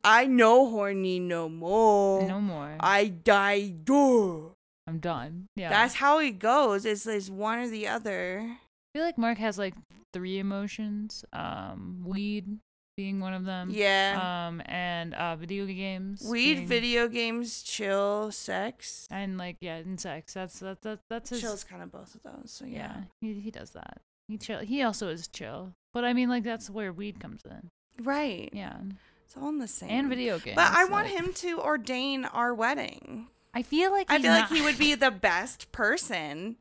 I 0.04 0.26
no 0.26 0.70
horny 0.70 1.20
no 1.20 1.48
more. 1.48 2.28
No 2.28 2.42
more. 2.42 2.76
i 2.80 3.08
die 3.08 3.70
do 3.70 4.53
I'm 4.88 5.00
done. 5.00 5.48
Yeah. 5.56 5.70
that's 5.70 5.96
how 5.96 6.20
it 6.20 6.40
goes 6.40 6.86
it's, 6.86 7.06
it's 7.08 7.30
one 7.30 7.60
or 7.60 7.68
the 7.70 7.88
other 7.88 8.42
I 8.46 8.98
feel 8.98 9.06
like 9.06 9.18
Mark 9.18 9.38
has 9.40 9.58
like 9.58 9.74
three 10.14 10.38
emotions. 10.40 11.26
Um, 11.34 12.04
weed 12.06 12.60
being 12.96 13.20
one 13.20 13.34
of 13.34 13.44
them. 13.46 13.70
yeah 13.72 14.46
Um, 14.48 14.62
and 14.66 15.16
uh, 15.16 15.36
video 15.36 15.66
games. 15.66 16.22
weed 16.30 16.56
being- 16.56 16.68
video 16.68 17.08
games 17.08 17.64
chill 17.64 18.32
sex 18.32 19.08
And 19.10 19.38
like 19.38 19.58
yeah, 19.62 19.78
and 19.78 20.00
sex. 20.00 20.34
That's 20.34 20.60
that, 20.60 20.82
that 20.82 21.00
that's 21.10 21.30
his. 21.32 21.42
chill's 21.42 21.64
kind 21.64 21.82
of 21.82 21.92
both 21.92 22.14
of 22.14 22.22
those 22.24 22.52
so 22.52 22.66
yeah. 22.66 22.98
yeah. 23.22 23.34
he 23.34 23.40
he 23.40 23.50
does 23.52 23.72
that. 23.72 24.02
He 24.28 24.38
chill. 24.38 24.60
He 24.60 24.84
also 24.84 25.08
is 25.10 25.28
chill. 25.28 25.74
But 25.94 26.06
I 26.06 26.14
mean, 26.14 26.30
like 26.30 26.44
that's 26.44 26.70
where 26.70 26.92
weed 26.94 27.20
comes 27.20 27.42
in. 27.50 27.70
right 28.06 28.50
Yeah. 28.54 28.78
it's 29.26 29.36
all 29.38 29.50
in 29.50 29.58
the 29.58 29.68
same 29.68 29.90
And 29.90 30.10
video 30.10 30.38
games. 30.40 30.56
but 30.56 30.72
i 30.72 30.86
want 30.86 31.08
him 31.08 31.34
to 31.34 31.60
ordain 31.62 32.26
our 32.26 32.54
wedding 32.54 33.28
I 33.54 33.62
feel 33.62 33.92
like 33.92 34.12
i 34.12 34.20
feel 34.20 34.32
like 34.32 34.50
he 34.50 34.62
would 34.62 34.78
be 34.80 34.96
the 34.96 35.12
best 35.12 35.72
person 35.72 36.56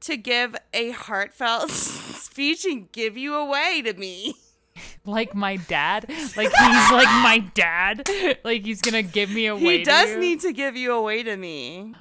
to 0.00 0.16
give 0.16 0.54
a 0.72 0.90
heartfelt 0.90 1.70
speech 1.70 2.64
and 2.64 2.90
give 2.92 3.16
you 3.16 3.34
away 3.34 3.82
to 3.82 3.92
me 3.94 4.34
like 5.04 5.34
my 5.34 5.56
dad. 5.56 6.06
Like 6.36 6.48
he's 6.50 6.90
like 6.90 7.06
my 7.22 7.44
dad. 7.54 8.08
Like 8.42 8.64
he's 8.64 8.80
gonna 8.80 9.02
give 9.02 9.30
me 9.30 9.46
away. 9.46 9.78
he 9.78 9.84
does 9.84 10.16
need 10.16 10.40
to 10.40 10.52
give 10.52 10.76
you 10.76 10.92
away 10.92 11.22
to 11.22 11.36
me 11.36 11.94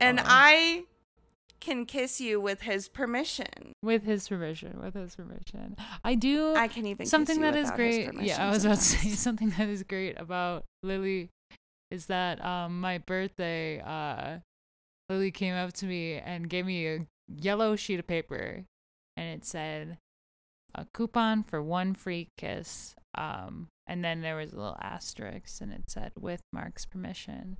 and 0.00 0.18
Uh. 0.20 0.24
i 0.26 0.84
can 1.60 1.84
kiss 1.86 2.20
you 2.20 2.40
with 2.40 2.62
his 2.62 2.88
permission 2.88 3.72
with 3.82 4.04
his 4.04 4.28
permission. 4.28 4.80
With 4.80 4.94
his 4.94 5.14
permission, 5.16 5.76
I 6.04 6.14
do. 6.14 6.54
i 6.54 6.68
can 6.68 6.86
even 6.86 7.04
kiss 7.04 7.10
something 7.10 7.36
you 7.36 7.42
that 7.42 7.56
is 7.56 7.70
great. 7.72 8.08
Yeah, 8.20 8.46
I 8.46 8.50
was 8.50 8.64
about 8.64 8.78
to 8.78 8.82
say 8.84 9.10
something 9.10 9.50
that 9.58 9.68
is 9.68 9.82
great 9.82 10.18
about 10.20 10.64
Lily 10.82 11.30
is 11.90 12.06
that 12.06 12.44
um 12.44 12.80
my 12.80 12.98
birthday 12.98 13.80
uh 13.80 14.38
Lily 15.08 15.30
came 15.30 15.54
up 15.54 15.72
to 15.74 15.86
me 15.86 16.14
and 16.14 16.50
gave 16.50 16.66
me 16.66 16.86
a 16.86 17.06
yellow 17.28 17.76
sheet 17.76 17.98
of 17.98 18.06
paper 18.06 18.64
and 19.16 19.28
it 19.28 19.44
said 19.44 19.98
a 20.74 20.86
coupon 20.92 21.42
for 21.42 21.62
one 21.62 21.94
free 21.94 22.28
kiss. 22.36 22.94
Um 23.14 23.68
and 23.86 24.04
then 24.04 24.20
there 24.20 24.36
was 24.36 24.52
a 24.52 24.56
little 24.56 24.76
asterisk 24.80 25.62
and 25.62 25.72
it 25.72 25.84
said 25.88 26.12
with 26.18 26.42
Mark's 26.52 26.84
permission. 26.84 27.56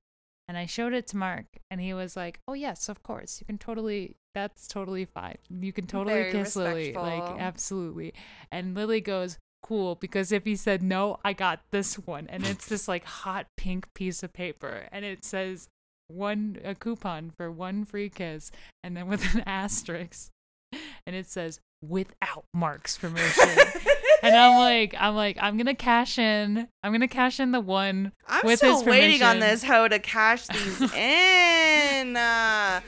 And 0.47 0.57
I 0.57 0.67
showed 0.67 0.93
it 0.93 1.07
to 1.09 1.17
Mark 1.17 1.47
and 1.71 1.81
he 1.81 1.95
was 1.95 2.17
like 2.17 2.41
oh 2.47 2.55
yes 2.55 2.89
of 2.89 3.03
course. 3.03 3.41
You 3.41 3.47
can 3.47 3.59
totally 3.59 4.17
that's 4.35 4.69
totally 4.69 5.07
fine. 5.07 5.39
You 5.51 5.73
can 5.73 5.87
totally 5.87 6.15
Very 6.15 6.33
kiss 6.33 6.55
Lily. 6.55 6.93
Like 6.93 7.41
absolutely. 7.41 8.13
And 8.53 8.75
Lily 8.75 9.01
goes 9.01 9.39
cool 9.63 9.95
because 9.97 10.33
if 10.33 10.45
he 10.45 10.57
said 10.57 10.83
no 10.83 11.19
I 11.25 11.33
got 11.33 11.61
this 11.71 11.95
one 11.99 12.27
and 12.29 12.47
it's 12.47 12.67
this 12.67 12.89
like 12.89 13.05
hot 13.05 13.47
pink 13.57 13.93
piece 13.95 14.23
of 14.23 14.33
paper 14.33 14.87
and 14.93 15.05
it 15.05 15.25
says 15.25 15.69
one 16.07 16.59
a 16.65 16.75
coupon 16.75 17.31
for 17.37 17.51
one 17.51 17.85
free 17.85 18.09
kiss 18.09 18.51
and 18.83 18.97
then 18.97 19.09
with 19.09 19.35
an 19.35 19.43
asterisk 19.47 20.31
and 21.07 21.17
it 21.17 21.27
says 21.27 21.61
without 21.83 22.45
Mark's 22.55 22.99
permission. 22.99 23.49
and 24.23 24.35
I'm 24.35 24.59
like, 24.59 24.95
I'm 24.99 25.15
like, 25.15 25.39
I'm 25.41 25.57
gonna 25.57 25.75
cash 25.75 26.19
in. 26.19 26.69
I'm 26.83 26.93
gonna 26.93 27.09
cash 27.09 27.41
in 27.41 27.53
the 27.53 27.61
one 27.61 28.13
I'm 28.27 28.45
with 28.45 28.59
still 28.59 28.79
his 28.79 28.85
waiting 28.87 29.23
on 29.23 29.39
this 29.41 29.63
hoe 29.63 29.89
to 29.89 29.99
cash 29.99 30.47
these 30.47 30.93
in. 30.95 32.17
Uh, 32.17 32.81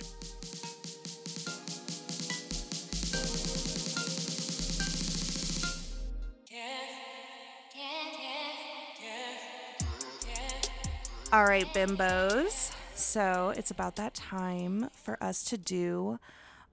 All 11.33 11.45
right, 11.45 11.67
bimbos. 11.73 12.73
So 12.95 13.53
it's 13.57 13.71
about 13.71 13.95
that 13.97 14.15
time 14.15 14.91
for 14.93 15.17
us 15.23 15.45
to 15.45 15.57
do 15.57 16.19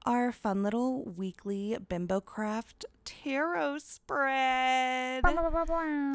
our 0.06 0.32
fun 0.32 0.64
little 0.64 1.04
weekly 1.04 1.78
Bimbo 1.90 2.22
Craft 2.22 2.86
tarot 3.06 3.78
spread. 3.80 5.24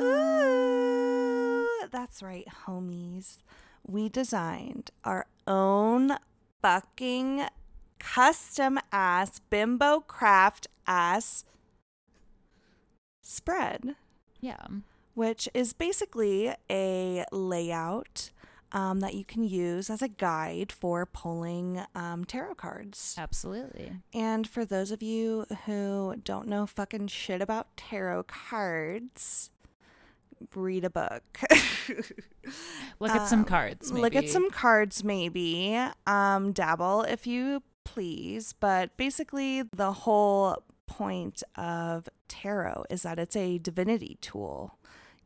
Ooh, 0.00 1.66
that's 1.90 2.22
right, 2.22 2.46
homies. 2.66 3.38
we 3.86 4.08
designed 4.08 4.90
our 5.04 5.26
own 5.46 6.16
fucking 6.60 7.44
custom 7.98 8.78
ass 8.92 9.40
bimbo 9.50 9.98
craft 10.00 10.68
ass 10.86 11.44
spread, 13.20 13.96
Yeah. 14.40 14.64
which 15.14 15.48
is 15.52 15.72
basically 15.72 16.54
a 16.70 17.24
layout 17.32 18.30
um, 18.72 19.00
that 19.00 19.14
you 19.14 19.24
can 19.24 19.42
use 19.42 19.90
as 19.90 20.02
a 20.02 20.08
guide 20.08 20.72
for 20.72 21.06
pulling 21.06 21.82
um, 21.94 22.24
tarot 22.24 22.54
cards. 22.54 23.14
Absolutely. 23.18 23.92
And 24.14 24.48
for 24.48 24.64
those 24.64 24.90
of 24.90 25.02
you 25.02 25.46
who 25.66 26.16
don't 26.24 26.48
know 26.48 26.66
fucking 26.66 27.08
shit 27.08 27.40
about 27.42 27.76
tarot 27.76 28.24
cards, 28.24 29.50
read 30.54 30.84
a 30.84 30.90
book. 30.90 31.22
Look 33.00 33.10
at 33.10 33.28
some 33.28 33.40
Um, 33.40 33.44
cards. 33.44 33.92
Look 33.92 34.16
at 34.16 34.28
some 34.28 34.50
cards, 34.50 35.04
maybe. 35.04 35.78
Um, 36.06 36.52
dabble 36.52 37.02
if 37.02 37.26
you 37.26 37.62
please. 37.84 38.52
But 38.58 38.96
basically, 38.96 39.62
the 39.62 39.92
whole 39.92 40.62
point 40.86 41.42
of 41.56 42.08
tarot 42.28 42.84
is 42.90 43.02
that 43.02 43.18
it's 43.18 43.36
a 43.36 43.58
divinity 43.58 44.18
tool 44.20 44.78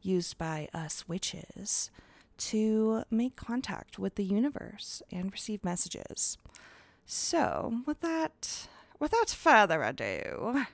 used 0.02 0.38
by 0.38 0.68
us 0.72 1.08
witches 1.08 1.90
to 2.38 3.02
make 3.10 3.36
contact 3.36 3.98
with 3.98 4.14
the 4.16 4.24
universe 4.24 5.02
and 5.10 5.32
receive 5.32 5.64
messages. 5.64 6.38
So, 7.04 7.82
with 7.86 8.00
that, 8.00 8.68
without 8.98 9.30
further 9.30 9.82
ado, 9.82 10.64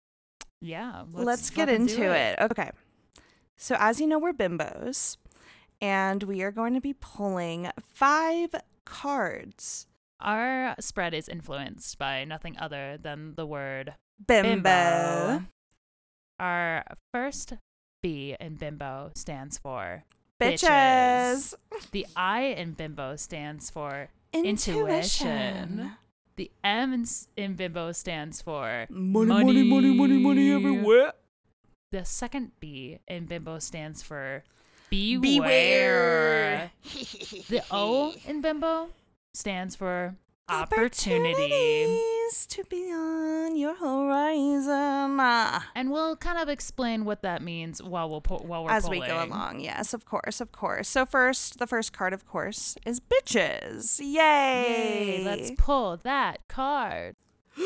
Yeah. 0.60 1.04
let's, 1.12 1.50
get 1.50 1.68
fucking 1.68 1.86
do 1.86 1.92
into 1.94 2.14
it. 2.14 2.38
Okay. 2.40 2.70
So, 3.56 3.76
as 3.78 4.00
you 4.00 4.06
know, 4.06 4.18
we're 4.18 4.32
bimbos, 4.32 5.16
and 5.80 6.22
we 6.22 6.42
are 6.42 6.52
going 6.52 6.74
to 6.74 6.80
be 6.80 6.94
pulling 6.94 7.70
five 7.80 8.54
cards. 8.84 9.86
Our 10.20 10.76
spread 10.78 11.14
is 11.14 11.28
influenced 11.28 11.98
by 11.98 12.24
nothing 12.24 12.56
other 12.58 12.96
than 13.00 13.34
the 13.34 13.44
word 13.46 13.94
Bimbo. 14.24 14.48
bimbo. 14.62 15.44
Our 16.38 16.84
first 17.12 17.54
B 18.02 18.36
in 18.38 18.54
bimbo 18.54 19.10
stands 19.16 19.58
for 19.58 20.04
Bitches. 20.50 21.54
The 21.92 22.06
I 22.16 22.42
in 22.42 22.72
bimbo 22.72 23.16
stands 23.16 23.70
for 23.70 24.08
Intuition. 24.32 24.88
Intuition. 24.88 25.92
the 26.36 26.50
M 26.64 26.92
in, 26.94 27.04
in 27.36 27.54
bimbo 27.54 27.92
stands 27.92 28.40
for 28.42 28.86
Money, 28.90 29.26
money, 29.44 29.62
money, 29.62 29.94
money, 29.94 30.18
money 30.18 30.52
everywhere. 30.52 31.12
The 31.90 32.04
second 32.04 32.52
B 32.60 32.98
in 33.06 33.26
bimbo 33.26 33.58
stands 33.58 34.02
for 34.02 34.44
Beware. 34.90 35.20
beware. 35.20 36.70
The 37.48 37.62
O 37.70 38.14
in 38.26 38.40
bimbo 38.40 38.88
stands 39.34 39.76
for 39.76 40.14
opportunity. 40.48 41.98
Opportunities 42.32 42.46
to 42.46 42.64
be 42.64 42.90
on 42.90 43.56
your 43.56 43.74
horizon. 43.74 45.18
Ah. 45.20 45.70
And 45.74 45.90
we'll 45.90 46.16
kind 46.16 46.38
of 46.38 46.48
explain 46.48 47.04
what 47.04 47.22
that 47.22 47.42
means 47.42 47.82
while 47.82 48.08
we'll 48.08 48.22
pu- 48.22 48.36
while 48.36 48.64
we're 48.64 48.70
As 48.70 48.88
we 48.88 49.00
go 49.00 49.22
along, 49.24 49.60
yes, 49.60 49.92
of 49.92 50.06
course, 50.06 50.40
of 50.40 50.50
course. 50.50 50.88
So 50.88 51.04
first, 51.04 51.58
the 51.58 51.66
first 51.66 51.92
card, 51.92 52.12
of 52.12 52.26
course, 52.26 52.76
is 52.86 53.00
bitches. 53.00 54.00
Yay! 54.00 54.14
Yay, 54.14 55.24
let's 55.24 55.52
pull 55.58 55.98
that 56.04 56.48
card. 56.48 57.16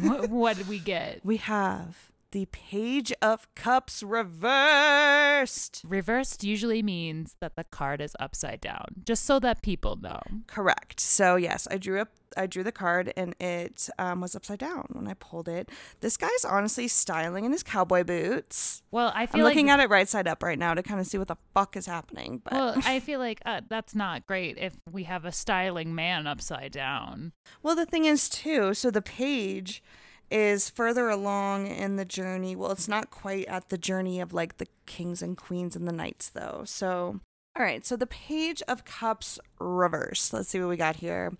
what, 0.00 0.30
what 0.30 0.56
did 0.56 0.68
we 0.68 0.78
get? 0.78 1.20
we 1.24 1.36
have 1.36 2.10
the 2.36 2.44
Page 2.52 3.14
of 3.22 3.48
Cups 3.54 4.02
reversed. 4.02 5.82
Reversed 5.88 6.44
usually 6.44 6.82
means 6.82 7.34
that 7.40 7.56
the 7.56 7.64
card 7.64 8.02
is 8.02 8.14
upside 8.20 8.60
down, 8.60 8.96
just 9.06 9.24
so 9.24 9.38
that 9.38 9.62
people 9.62 9.96
know. 9.96 10.20
Correct. 10.46 11.00
So 11.00 11.36
yes, 11.36 11.66
I 11.70 11.78
drew 11.78 11.98
up. 11.98 12.10
I 12.36 12.46
drew 12.46 12.62
the 12.62 12.72
card, 12.72 13.10
and 13.16 13.34
it 13.40 13.88
um, 13.98 14.20
was 14.20 14.36
upside 14.36 14.58
down 14.58 14.84
when 14.92 15.08
I 15.08 15.14
pulled 15.14 15.48
it. 15.48 15.70
This 16.00 16.18
guy's 16.18 16.44
honestly 16.44 16.88
styling 16.88 17.46
in 17.46 17.52
his 17.52 17.62
cowboy 17.62 18.04
boots. 18.04 18.82
Well, 18.90 19.12
I 19.14 19.22
I'm 19.22 19.28
feel 19.28 19.42
looking 19.42 19.70
at 19.70 19.80
it 19.80 19.88
right 19.88 20.06
side 20.06 20.28
up 20.28 20.42
right 20.42 20.58
now 20.58 20.74
to 20.74 20.82
kind 20.82 21.00
of 21.00 21.06
see 21.06 21.16
what 21.16 21.28
the 21.28 21.38
fuck 21.54 21.74
is 21.74 21.86
happening. 21.86 22.42
But 22.44 22.52
well, 22.52 22.74
I 22.84 23.00
feel 23.00 23.18
like 23.18 23.40
uh, 23.46 23.62
that's 23.66 23.94
not 23.94 24.26
great 24.26 24.58
if 24.58 24.74
we 24.92 25.04
have 25.04 25.24
a 25.24 25.32
styling 25.32 25.94
man 25.94 26.26
upside 26.26 26.72
down. 26.72 27.32
Well, 27.62 27.74
the 27.74 27.86
thing 27.86 28.04
is, 28.04 28.28
too, 28.28 28.74
so 28.74 28.90
the 28.90 29.00
page 29.00 29.82
is 30.30 30.68
further 30.68 31.08
along 31.08 31.66
in 31.66 31.96
the 31.96 32.04
journey. 32.04 32.56
Well, 32.56 32.72
it's 32.72 32.88
not 32.88 33.10
quite 33.10 33.46
at 33.46 33.68
the 33.68 33.78
journey 33.78 34.20
of 34.20 34.32
like 34.32 34.58
the 34.58 34.66
kings 34.86 35.22
and 35.22 35.36
queens 35.36 35.76
and 35.76 35.86
the 35.86 35.92
knights, 35.92 36.28
though. 36.28 36.62
So, 36.64 37.20
all 37.56 37.64
right, 37.64 37.86
so 37.86 37.96
the 37.96 38.06
page 38.06 38.62
of 38.68 38.84
cups 38.84 39.38
reverse. 39.58 40.32
Let's 40.32 40.48
see 40.48 40.60
what 40.60 40.68
we 40.68 40.76
got 40.76 40.96
here. 40.96 41.32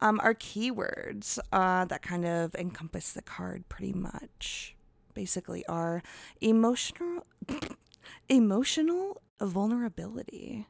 Um, 0.00 0.20
are 0.22 0.34
keywords 0.34 1.38
uh, 1.52 1.84
that 1.86 2.02
kind 2.02 2.24
of 2.24 2.54
encompass 2.54 3.12
the 3.12 3.22
card 3.22 3.68
pretty 3.68 3.92
much. 3.92 4.76
Basically, 5.14 5.66
are 5.66 6.02
emotional, 6.40 7.26
emotional 8.28 9.20
vulnerability, 9.40 10.66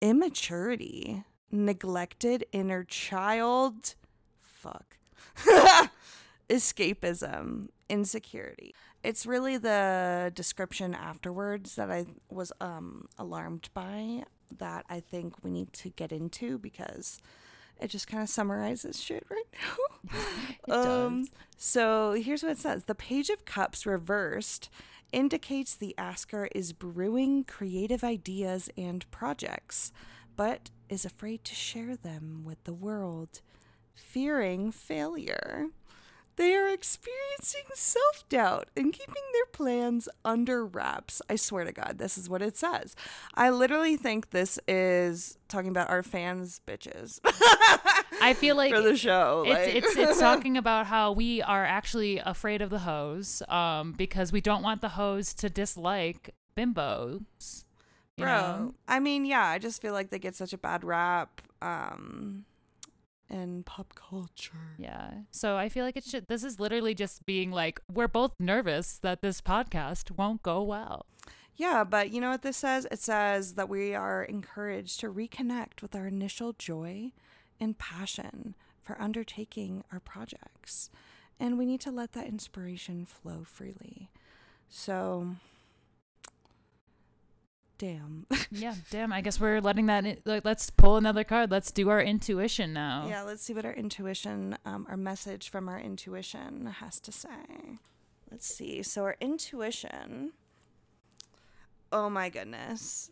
immaturity, 0.00 1.24
neglected 1.50 2.44
inner 2.52 2.84
child, 2.84 3.94
fuck, 4.40 4.98
escapism, 6.50 7.68
insecurity. 7.88 8.74
It's 9.02 9.24
really 9.24 9.56
the 9.56 10.32
description 10.34 10.94
afterwards 10.94 11.76
that 11.76 11.90
I 11.90 12.06
was 12.28 12.52
um, 12.60 13.06
alarmed 13.18 13.70
by 13.72 14.24
that 14.58 14.84
I 14.88 15.00
think 15.00 15.42
we 15.44 15.50
need 15.50 15.72
to 15.74 15.90
get 15.90 16.12
into 16.12 16.58
because 16.58 17.18
it 17.80 17.88
just 17.88 18.08
kind 18.08 18.22
of 18.22 18.28
summarizes 18.28 19.00
shit 19.00 19.24
right 19.30 19.44
now. 19.62 19.76
Um, 20.68 21.26
so 21.56 22.12
here's 22.12 22.42
what 22.42 22.52
it 22.52 22.58
says 22.58 22.84
The 22.84 22.94
Page 22.94 23.28
of 23.28 23.44
Cups 23.44 23.86
reversed 23.86 24.70
indicates 25.12 25.74
the 25.74 25.94
asker 25.98 26.48
is 26.54 26.72
brewing 26.72 27.44
creative 27.44 28.04
ideas 28.04 28.70
and 28.76 29.10
projects, 29.10 29.92
but 30.36 30.70
is 30.88 31.04
afraid 31.04 31.44
to 31.44 31.54
share 31.54 31.96
them 31.96 32.42
with 32.44 32.62
the 32.64 32.72
world, 32.72 33.40
fearing 33.94 34.70
failure. 34.70 35.66
They 36.40 36.54
are 36.54 36.68
experiencing 36.70 37.64
self 37.74 38.26
doubt 38.30 38.70
and 38.74 38.94
keeping 38.94 39.22
their 39.34 39.44
plans 39.52 40.08
under 40.24 40.64
wraps. 40.64 41.20
I 41.28 41.36
swear 41.36 41.64
to 41.64 41.72
God, 41.72 41.98
this 41.98 42.16
is 42.16 42.30
what 42.30 42.40
it 42.40 42.56
says. 42.56 42.96
I 43.34 43.50
literally 43.50 43.98
think 43.98 44.30
this 44.30 44.58
is 44.66 45.36
talking 45.48 45.68
about 45.68 45.90
our 45.90 46.02
fans, 46.02 46.62
bitches. 46.66 47.20
I 48.22 48.32
feel 48.32 48.56
like 48.62 48.72
for 48.72 48.80
the 48.80 48.96
show. 48.96 49.44
it's, 49.46 49.66
like- 49.66 49.74
it's 49.74 49.96
it's 49.98 50.18
talking 50.28 50.56
about 50.56 50.86
how 50.86 51.12
we 51.12 51.42
are 51.42 51.66
actually 51.66 52.16
afraid 52.20 52.62
of 52.62 52.70
the 52.70 52.78
hose, 52.78 53.42
um, 53.50 53.92
because 53.92 54.32
we 54.32 54.40
don't 54.40 54.62
want 54.62 54.80
the 54.80 54.88
hose 54.88 55.34
to 55.34 55.50
dislike 55.50 56.34
bimbos. 56.56 57.64
Bro, 58.16 58.26
know? 58.26 58.74
I 58.88 58.98
mean, 58.98 59.26
yeah, 59.26 59.44
I 59.44 59.58
just 59.58 59.82
feel 59.82 59.92
like 59.92 60.08
they 60.08 60.18
get 60.18 60.34
such 60.34 60.54
a 60.54 60.58
bad 60.58 60.84
rap 60.84 61.42
um 61.60 62.46
in 63.30 63.62
pop 63.62 63.94
culture. 63.94 64.74
Yeah. 64.78 65.10
So 65.30 65.56
I 65.56 65.68
feel 65.68 65.84
like 65.84 65.96
it 65.96 66.04
should. 66.04 66.26
This 66.28 66.44
is 66.44 66.60
literally 66.60 66.94
just 66.94 67.24
being 67.26 67.50
like, 67.50 67.80
we're 67.92 68.08
both 68.08 68.32
nervous 68.38 68.98
that 68.98 69.22
this 69.22 69.40
podcast 69.40 70.16
won't 70.16 70.42
go 70.42 70.62
well. 70.62 71.06
Yeah, 71.56 71.84
but 71.84 72.10
you 72.10 72.20
know 72.20 72.30
what 72.30 72.42
this 72.42 72.56
says? 72.56 72.86
It 72.90 73.00
says 73.00 73.54
that 73.54 73.68
we 73.68 73.94
are 73.94 74.24
encouraged 74.24 75.00
to 75.00 75.12
reconnect 75.12 75.82
with 75.82 75.94
our 75.94 76.06
initial 76.06 76.54
joy 76.54 77.12
and 77.60 77.78
passion 77.78 78.54
for 78.82 79.00
undertaking 79.00 79.84
our 79.92 80.00
projects. 80.00 80.90
And 81.38 81.58
we 81.58 81.66
need 81.66 81.80
to 81.82 81.90
let 81.90 82.12
that 82.12 82.26
inspiration 82.26 83.04
flow 83.04 83.44
freely. 83.44 84.10
So, 84.68 85.36
damn. 87.80 88.26
Yeah. 88.52 88.74
Damn. 88.90 89.12
I 89.12 89.20
guess 89.20 89.40
we're 89.40 89.60
letting 89.60 89.86
that. 89.86 90.04
In, 90.04 90.18
like, 90.24 90.44
let's 90.44 90.70
pull 90.70 90.96
another 90.96 91.24
card. 91.24 91.50
Let's 91.50 91.70
do 91.70 91.88
our 91.88 92.00
intuition 92.00 92.72
now. 92.72 93.06
Yeah, 93.08 93.22
let's 93.22 93.42
see 93.42 93.54
what 93.54 93.64
our 93.64 93.72
intuition, 93.72 94.58
um, 94.64 94.86
our 94.88 94.96
message 94.96 95.48
from 95.48 95.68
our 95.68 95.78
intuition 95.78 96.66
has 96.66 96.98
to 97.00 97.12
say. 97.12 97.78
Let's 98.30 98.46
see. 98.46 98.82
So, 98.82 99.04
our 99.04 99.16
intuition. 99.20 100.32
Oh 101.92 102.10
my 102.10 102.28
goodness. 102.28 103.10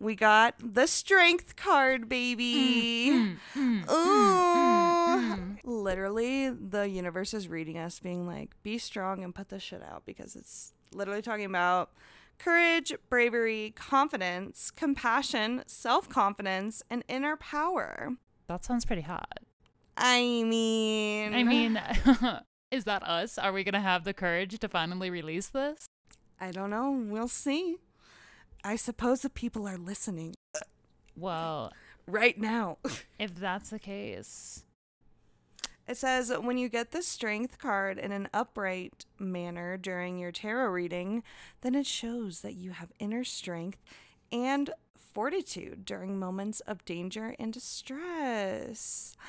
We 0.00 0.14
got 0.14 0.54
the 0.60 0.86
strength 0.86 1.56
card, 1.56 2.08
baby. 2.08 3.10
Mm, 3.10 3.36
mm, 3.56 3.84
mm, 3.84 3.86
mm 3.86 5.66
Ooh. 5.66 5.70
Literally, 5.70 6.50
the 6.50 6.88
universe 6.88 7.34
is 7.34 7.48
reading 7.48 7.76
us, 7.76 7.98
being 7.98 8.24
like, 8.24 8.50
be 8.62 8.78
strong 8.78 9.24
and 9.24 9.34
put 9.34 9.48
this 9.48 9.64
shit 9.64 9.82
out 9.82 10.06
because 10.06 10.36
it's 10.36 10.72
literally 10.94 11.22
talking 11.22 11.44
about 11.44 11.90
courage, 12.38 12.92
bravery, 13.08 13.72
confidence, 13.76 14.70
compassion, 14.70 15.62
self 15.66 16.08
confidence, 16.08 16.82
and 16.88 17.04
inner 17.08 17.36
power. 17.36 18.10
That 18.48 18.64
sounds 18.64 18.84
pretty 18.84 19.02
hot. 19.02 19.40
I 19.96 20.20
mean, 20.44 21.34
I 21.34 21.42
mean, 21.42 21.80
is 22.70 22.84
that 22.84 23.02
us? 23.02 23.36
Are 23.38 23.52
we 23.52 23.64
gonna 23.64 23.80
have 23.80 24.04
the 24.04 24.14
courage 24.14 24.58
to 24.58 24.68
finally 24.68 25.10
release 25.10 25.48
this? 25.48 25.86
I 26.40 26.52
don't 26.52 26.70
know. 26.70 26.90
We'll 26.90 27.28
see. 27.28 27.78
I 28.64 28.76
suppose 28.76 29.22
the 29.22 29.30
people 29.30 29.66
are 29.66 29.78
listening. 29.78 30.34
Well, 31.16 31.72
right 32.06 32.38
now. 32.38 32.78
if 33.18 33.34
that's 33.34 33.70
the 33.70 33.78
case, 33.78 34.64
It 35.88 35.96
says 35.96 36.30
when 36.30 36.58
you 36.58 36.68
get 36.68 36.90
the 36.90 37.02
strength 37.02 37.56
card 37.56 37.98
in 37.98 38.12
an 38.12 38.28
upright 38.34 39.06
manner 39.18 39.78
during 39.78 40.18
your 40.18 40.30
tarot 40.30 40.68
reading, 40.68 41.22
then 41.62 41.74
it 41.74 41.86
shows 41.86 42.42
that 42.42 42.56
you 42.56 42.72
have 42.72 42.92
inner 42.98 43.24
strength 43.24 43.82
and 44.30 44.68
fortitude 44.94 45.86
during 45.86 46.18
moments 46.18 46.60
of 46.60 46.84
danger 46.84 47.34
and 47.38 47.52
distress. 47.52 49.16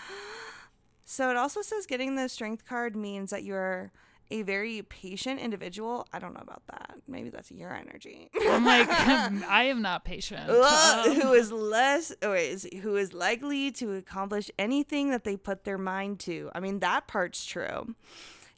So 1.12 1.32
it 1.32 1.38
also 1.38 1.64
says 1.64 1.88
getting 1.88 2.14
the 2.14 2.30
strength 2.30 2.68
card 2.68 2.96
means 2.96 3.32
that 3.32 3.44
you're 3.44 3.92
a 4.32 4.44
very 4.44 4.82
patient 4.84 5.40
individual. 5.40 6.08
I 6.14 6.20
don't 6.20 6.34
know 6.34 6.42
about 6.44 6.62
that. 6.68 6.96
Maybe 7.08 7.30
that's 7.30 7.52
your 7.52 7.74
energy. 7.74 8.30
I'm 8.42 8.64
like, 8.66 8.88
I 8.90 9.64
am 9.64 9.82
not 9.82 10.06
patient. 10.06 10.50
Ugh, 10.50 11.08
Um, 11.08 11.22
who 11.22 11.34
is 11.34 11.52
less 11.52 12.14
or 12.22 12.36
is 12.36 12.68
who 12.82 12.96
is 12.96 13.14
likely 13.14 13.72
to 13.74 13.96
accomplish 13.96 14.52
anything 14.60 15.10
that 15.12 15.24
they 15.24 15.36
put 15.38 15.64
their 15.64 15.78
mind 15.78 16.20
to. 16.22 16.50
I 16.54 16.60
mean 16.60 16.80
that 16.80 17.08
part's 17.08 17.46
true. 17.46 17.96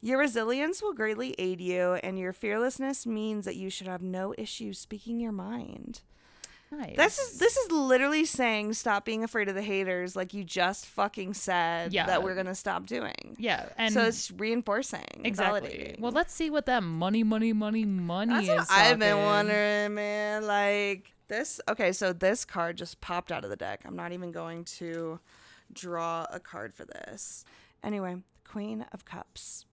Your 0.01 0.17
resilience 0.19 0.81
will 0.81 0.93
greatly 0.93 1.36
aid 1.38 1.62
you 1.62 1.93
and 2.03 2.17
your 2.17 2.34
fearlessness 2.34 3.05
means 3.05 3.45
that 3.45 3.55
you 3.55 3.69
should 3.69 3.88
have 3.88 4.01
no 4.01 4.34
issue 4.38 4.73
speaking 4.73 5.19
your 5.19 5.31
mind. 5.31 6.01
Nice. 6.71 6.95
This 6.95 7.19
is 7.19 7.38
this 7.39 7.57
is 7.57 7.71
literally 7.71 8.25
saying 8.25 8.73
stop 8.73 9.05
being 9.05 9.23
afraid 9.23 9.49
of 9.49 9.55
the 9.55 9.62
haters 9.62 10.15
like 10.15 10.34
you 10.34 10.43
just 10.43 10.86
fucking 10.86 11.34
said 11.34 11.93
Yeah. 11.93 12.05
that 12.07 12.23
we're 12.23 12.34
to 12.45 12.55
stop 12.55 12.86
doing. 12.86 13.36
yeah, 13.38 13.69
and 13.77 13.93
so 13.93 14.03
it's 14.05 14.31
reinforcing. 14.31 15.03
exactly. 15.23 15.62
validating. 15.69 15.99
Well, 15.99 16.12
let's 16.12 16.34
see 16.34 16.49
what 16.49 16.65
that 16.67 16.84
money, 16.84 17.23
money, 17.23 17.53
money, 17.53 17.86
money 17.86 18.47
That's 18.47 18.63
is. 18.63 18.69
what 18.69 18.71
I've 18.71 18.99
been 18.99 19.17
wondering, 19.17 19.93
man. 19.95 20.45
Like 20.47 21.13
this. 21.27 21.60
Okay, 21.69 21.91
so 21.91 22.13
this 22.13 22.45
card 22.45 22.77
just 22.77 23.01
popped 23.01 23.31
out 23.31 23.43
of 23.43 23.49
the 23.49 23.55
deck. 23.55 23.81
I'm 23.86 23.95
not 23.95 24.12
even 24.12 24.31
going 24.31 24.63
to 24.65 25.19
draw 25.73 26.25
a 26.31 26.39
card 26.39 26.73
for 26.73 26.86
this. 26.86 27.45
Anyway, 27.84 28.17
Queen 28.45 28.86
of 28.91 29.05
Cups. 29.05 29.65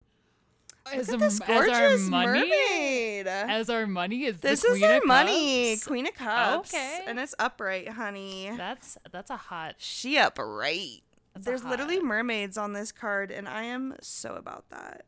As, 0.94 1.09
Look 1.09 1.20
a- 1.20 1.24
at 1.24 1.31
this 1.31 1.40
as 1.40 1.68
our 1.68 1.98
money, 2.11 2.48
mermaid. 2.51 3.27
as 3.27 3.70
our 3.70 3.87
money 3.87 4.24
is 4.24 4.40
this 4.40 4.64
is 4.64 4.83
our 4.83 5.01
money, 5.05 5.77
Queen 5.79 6.07
of 6.07 6.14
Cups. 6.14 6.72
Okay. 6.72 7.01
and 7.07 7.18
it's 7.18 7.35
upright, 7.38 7.88
honey. 7.90 8.51
That's 8.57 8.96
that's 9.12 9.31
a 9.31 9.37
hot. 9.37 9.77
she 9.79 10.16
upright. 10.18 11.03
That's 11.35 11.44
There's 11.46 11.64
literally 11.64 12.01
mermaids 12.01 12.57
on 12.59 12.72
this 12.72 12.90
card, 12.92 13.31
and 13.31 13.48
I 13.48 13.64
am 13.64 13.94
so 14.01 14.35
about 14.35 14.70
that. 14.70 15.05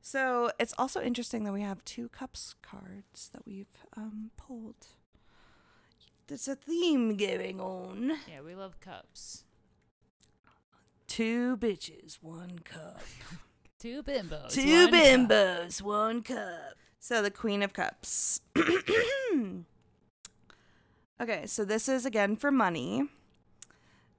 So 0.00 0.50
it's 0.58 0.74
also 0.78 1.00
interesting 1.00 1.44
that 1.44 1.52
we 1.52 1.62
have 1.62 1.84
two 1.84 2.08
cups 2.10 2.54
cards 2.62 3.30
that 3.32 3.46
we've 3.46 3.72
um, 3.96 4.30
pulled. 4.36 4.86
There's 6.26 6.48
a 6.48 6.56
theme 6.56 7.16
going 7.16 7.60
on. 7.60 8.12
Yeah, 8.30 8.40
we 8.44 8.54
love 8.54 8.80
cups. 8.80 9.44
Two 11.06 11.56
bitches, 11.58 12.18
one 12.22 12.58
cup. 12.60 13.00
Two 13.84 14.02
bimbos. 14.02 14.48
Two 14.48 14.86
one 14.86 14.90
cup. 14.90 14.98
bimbos, 14.98 15.82
one 15.82 16.22
cup. 16.22 16.74
So 17.00 17.20
the 17.20 17.30
Queen 17.30 17.62
of 17.62 17.74
Cups. 17.74 18.40
okay, 21.20 21.44
so 21.44 21.66
this 21.66 21.86
is 21.86 22.06
again 22.06 22.34
for 22.36 22.50
money. 22.50 23.10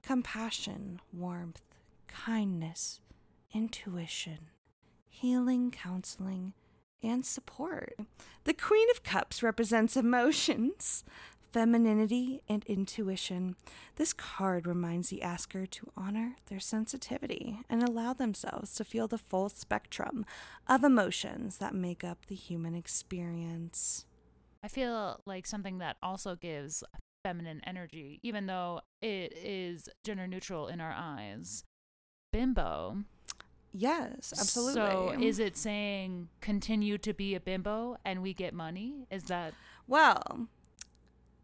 Compassion, 0.04 1.00
warmth, 1.12 1.62
kindness, 2.06 3.00
intuition, 3.52 4.50
healing, 5.08 5.72
counseling, 5.72 6.52
and 7.02 7.26
support. 7.26 7.96
The 8.44 8.54
Queen 8.54 8.88
of 8.92 9.02
Cups 9.02 9.42
represents 9.42 9.96
emotions, 9.96 11.02
femininity, 11.56 12.42
and 12.50 12.66
intuition. 12.66 13.56
This 13.94 14.12
card 14.12 14.66
reminds 14.66 15.08
the 15.08 15.22
asker 15.22 15.64
to 15.64 15.90
honor 15.96 16.36
their 16.50 16.60
sensitivity 16.60 17.60
and 17.70 17.82
allow 17.82 18.12
themselves 18.12 18.74
to 18.74 18.84
feel 18.84 19.08
the 19.08 19.16
full 19.16 19.48
spectrum 19.48 20.26
of 20.68 20.84
emotions 20.84 21.56
that 21.56 21.74
make 21.74 22.04
up 22.04 22.26
the 22.26 22.34
human 22.34 22.74
experience. 22.74 24.04
I 24.62 24.68
feel 24.68 25.22
like 25.24 25.46
something 25.46 25.78
that 25.78 25.96
also 26.02 26.36
gives 26.36 26.84
feminine 27.24 27.62
energy, 27.66 28.20
even 28.22 28.44
though 28.44 28.82
it 29.00 29.32
is 29.42 29.88
gender 30.04 30.26
neutral 30.26 30.68
in 30.68 30.78
our 30.82 30.94
eyes. 30.94 31.64
Bimbo. 32.34 32.98
Yes, 33.72 34.34
absolutely. 34.38 34.74
So 34.74 35.14
is 35.22 35.38
it 35.38 35.56
saying 35.56 36.28
continue 36.42 36.98
to 36.98 37.14
be 37.14 37.34
a 37.34 37.40
bimbo 37.40 37.96
and 38.04 38.20
we 38.20 38.34
get 38.34 38.52
money? 38.52 39.06
Is 39.10 39.24
that 39.24 39.54
Well, 39.86 40.48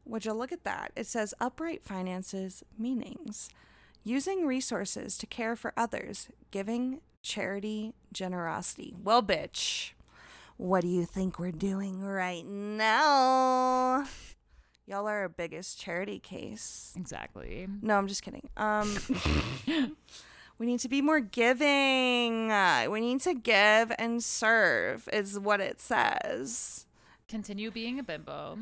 would 0.04 0.24
you 0.24 0.32
look 0.32 0.52
at 0.52 0.64
that? 0.64 0.92
It 0.96 1.06
says 1.06 1.34
upright 1.40 1.84
finances 1.84 2.62
meanings. 2.78 3.48
Using 4.04 4.46
resources 4.46 5.16
to 5.18 5.26
care 5.26 5.54
for 5.54 5.72
others, 5.76 6.28
giving, 6.50 7.00
charity, 7.22 7.94
generosity. 8.12 8.94
Well, 9.02 9.22
bitch, 9.22 9.92
what 10.56 10.82
do 10.82 10.88
you 10.88 11.04
think 11.04 11.38
we're 11.38 11.52
doing 11.52 12.02
right 12.02 12.44
now? 12.44 14.06
Y'all 14.86 15.06
are 15.06 15.20
our 15.20 15.28
biggest 15.28 15.80
charity 15.80 16.18
case. 16.18 16.92
exactly? 16.96 17.68
No, 17.80 17.96
I'm 17.96 18.08
just 18.08 18.22
kidding. 18.22 18.48
Um, 18.56 18.98
we 20.58 20.66
need 20.66 20.80
to 20.80 20.88
be 20.88 21.00
more 21.00 21.20
giving. 21.20 22.48
We 22.90 23.00
need 23.00 23.20
to 23.20 23.34
give 23.34 23.92
and 23.98 24.22
serve, 24.22 25.08
is 25.12 25.38
what 25.38 25.60
it 25.60 25.80
says. 25.80 26.86
Continue 27.28 27.70
being 27.70 28.00
a 28.00 28.02
bimbo. 28.02 28.58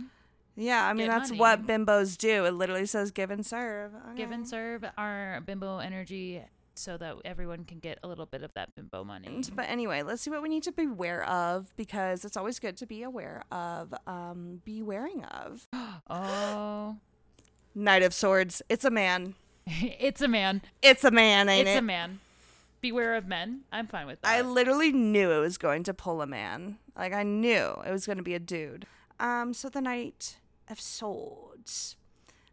Yeah, 0.60 0.86
I 0.86 0.92
mean 0.92 1.08
that's 1.08 1.30
money. 1.30 1.40
what 1.40 1.66
bimbos 1.66 2.18
do. 2.18 2.44
It 2.44 2.52
literally 2.52 2.84
says 2.86 3.10
give 3.10 3.30
and 3.30 3.44
serve. 3.44 3.92
Give 4.14 4.30
and 4.30 4.46
serve 4.46 4.84
our 4.98 5.40
bimbo 5.46 5.78
energy 5.78 6.42
so 6.74 6.96
that 6.98 7.14
everyone 7.24 7.64
can 7.64 7.78
get 7.78 7.98
a 8.02 8.08
little 8.08 8.26
bit 8.26 8.42
of 8.42 8.52
that 8.54 8.74
bimbo 8.74 9.02
money. 9.02 9.42
But 9.54 9.68
anyway, 9.68 10.02
let's 10.02 10.22
see 10.22 10.30
what 10.30 10.42
we 10.42 10.48
need 10.50 10.62
to 10.64 10.72
be 10.72 10.84
aware 10.84 11.24
of 11.28 11.74
because 11.76 12.24
it's 12.24 12.36
always 12.36 12.58
good 12.58 12.76
to 12.78 12.86
be 12.86 13.02
aware 13.02 13.42
of. 13.50 13.94
Um, 14.06 14.60
be 14.64 14.82
wearing 14.82 15.24
of. 15.24 15.66
Oh, 16.12 16.96
Knight 17.74 18.02
of 18.02 18.12
Swords. 18.12 18.62
It's 18.68 18.84
a 18.84 18.90
man. 18.90 19.34
it's 19.66 20.20
a 20.20 20.28
man. 20.28 20.60
It's 20.82 21.04
a 21.04 21.10
man, 21.10 21.48
ain't 21.48 21.68
It's 21.68 21.76
it? 21.76 21.78
a 21.78 21.82
man. 21.82 22.20
Beware 22.80 23.14
of 23.14 23.26
men. 23.28 23.60
I'm 23.70 23.86
fine 23.86 24.06
with 24.06 24.20
that. 24.22 24.28
I 24.28 24.40
literally 24.40 24.90
knew 24.92 25.30
it 25.30 25.38
was 25.40 25.56
going 25.56 25.84
to 25.84 25.94
pull 25.94 26.20
a 26.20 26.26
man. 26.26 26.78
Like 26.96 27.12
I 27.12 27.22
knew 27.22 27.76
it 27.86 27.92
was 27.92 28.06
going 28.06 28.16
to 28.18 28.24
be 28.24 28.34
a 28.34 28.38
dude. 28.40 28.86
Um, 29.20 29.52
so 29.54 29.68
the 29.68 29.80
Knight 29.82 30.38
of 30.70 30.80
Swords. 30.80 31.96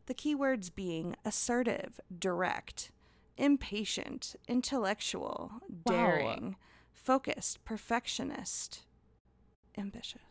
The 0.07 0.13
keywords 0.13 0.73
being 0.73 1.15
assertive, 1.25 1.99
direct, 2.17 2.91
impatient, 3.37 4.35
intellectual, 4.47 5.51
Wow. 5.85 5.95
daring, 5.95 6.55
focused, 6.93 7.63
perfectionist, 7.65 8.85
ambitious. 9.77 10.21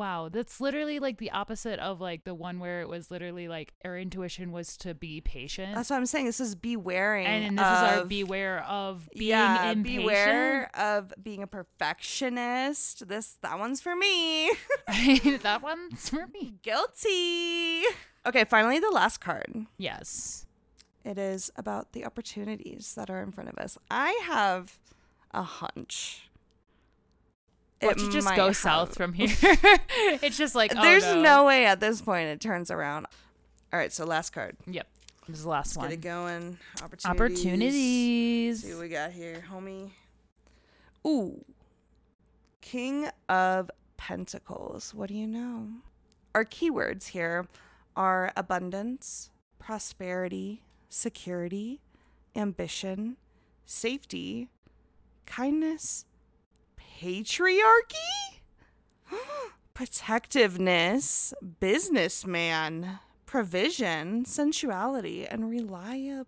Wow, 0.00 0.30
that's 0.30 0.62
literally 0.62 0.98
like 0.98 1.18
the 1.18 1.30
opposite 1.30 1.78
of 1.78 2.00
like 2.00 2.24
the 2.24 2.34
one 2.34 2.58
where 2.58 2.80
it 2.80 2.88
was 2.88 3.10
literally 3.10 3.48
like 3.48 3.74
our 3.84 3.98
intuition 3.98 4.50
was 4.50 4.78
to 4.78 4.94
be 4.94 5.20
patient. 5.20 5.74
That's 5.74 5.90
what 5.90 5.96
I'm 5.96 6.06
saying. 6.06 6.24
This 6.24 6.40
is 6.40 6.54
bewaring. 6.54 7.26
and, 7.26 7.44
and 7.44 7.58
this 7.58 7.66
is 7.66 7.98
our 7.98 8.04
beware 8.06 8.64
of 8.64 9.10
being 9.14 9.28
yeah, 9.28 9.72
impatient. 9.72 10.02
beware 10.02 10.70
of 10.74 11.12
being 11.22 11.42
a 11.42 11.46
perfectionist. 11.46 13.08
This 13.08 13.36
that 13.42 13.58
one's 13.58 13.82
for 13.82 13.94
me. 13.94 14.50
that 15.42 15.60
one's 15.62 16.08
for 16.08 16.26
me. 16.28 16.54
Guilty. 16.62 17.82
Okay, 18.24 18.44
finally 18.44 18.78
the 18.78 18.90
last 18.90 19.20
card. 19.20 19.66
Yes. 19.76 20.46
It 21.04 21.18
is 21.18 21.50
about 21.56 21.92
the 21.92 22.06
opportunities 22.06 22.94
that 22.94 23.10
are 23.10 23.22
in 23.22 23.32
front 23.32 23.50
of 23.50 23.58
us. 23.58 23.76
I 23.90 24.18
have 24.24 24.78
a 25.32 25.42
hunch. 25.42 26.29
Watch 27.82 28.02
it 28.02 28.10
just 28.10 28.34
go 28.36 28.46
have- 28.48 28.56
south 28.56 28.94
from 28.96 29.12
here. 29.12 29.28
it's 30.22 30.36
just 30.36 30.54
like 30.54 30.72
oh, 30.76 30.82
There's 30.82 31.04
no. 31.04 31.22
no. 31.22 31.44
way 31.44 31.64
at 31.66 31.80
this 31.80 32.00
point 32.02 32.28
it 32.28 32.40
turns 32.40 32.70
around. 32.70 33.06
All 33.72 33.78
right, 33.78 33.92
so 33.92 34.04
last 34.04 34.30
card. 34.30 34.56
Yep. 34.66 34.86
This 35.28 35.38
is 35.38 35.44
the 35.44 35.50
last 35.50 35.76
Let's 35.76 35.88
get 35.88 35.94
it 35.94 36.00
going. 36.02 36.58
Opportunities. 36.82 37.06
Opportunities. 37.06 38.62
see 38.64 38.74
what 38.74 38.82
we 38.82 38.88
got 38.88 39.12
here, 39.12 39.44
homie. 39.50 39.90
Ooh. 41.06 41.44
King 42.60 43.08
of 43.28 43.70
Pentacles. 43.96 44.92
What 44.92 45.08
do 45.08 45.14
you 45.14 45.26
know? 45.26 45.68
Our 46.34 46.44
keywords 46.44 47.08
here 47.08 47.46
are 47.96 48.32
abundance, 48.36 49.30
prosperity, 49.58 50.62
security, 50.88 51.80
ambition, 52.34 53.16
safety, 53.64 54.48
kindness, 55.26 56.04
patriarchy, 57.00 58.40
protectiveness, 59.74 61.32
businessman, 61.60 62.98
provision, 63.26 64.24
sensuality, 64.24 65.26
and 65.26 65.48
reliability. 65.48 66.26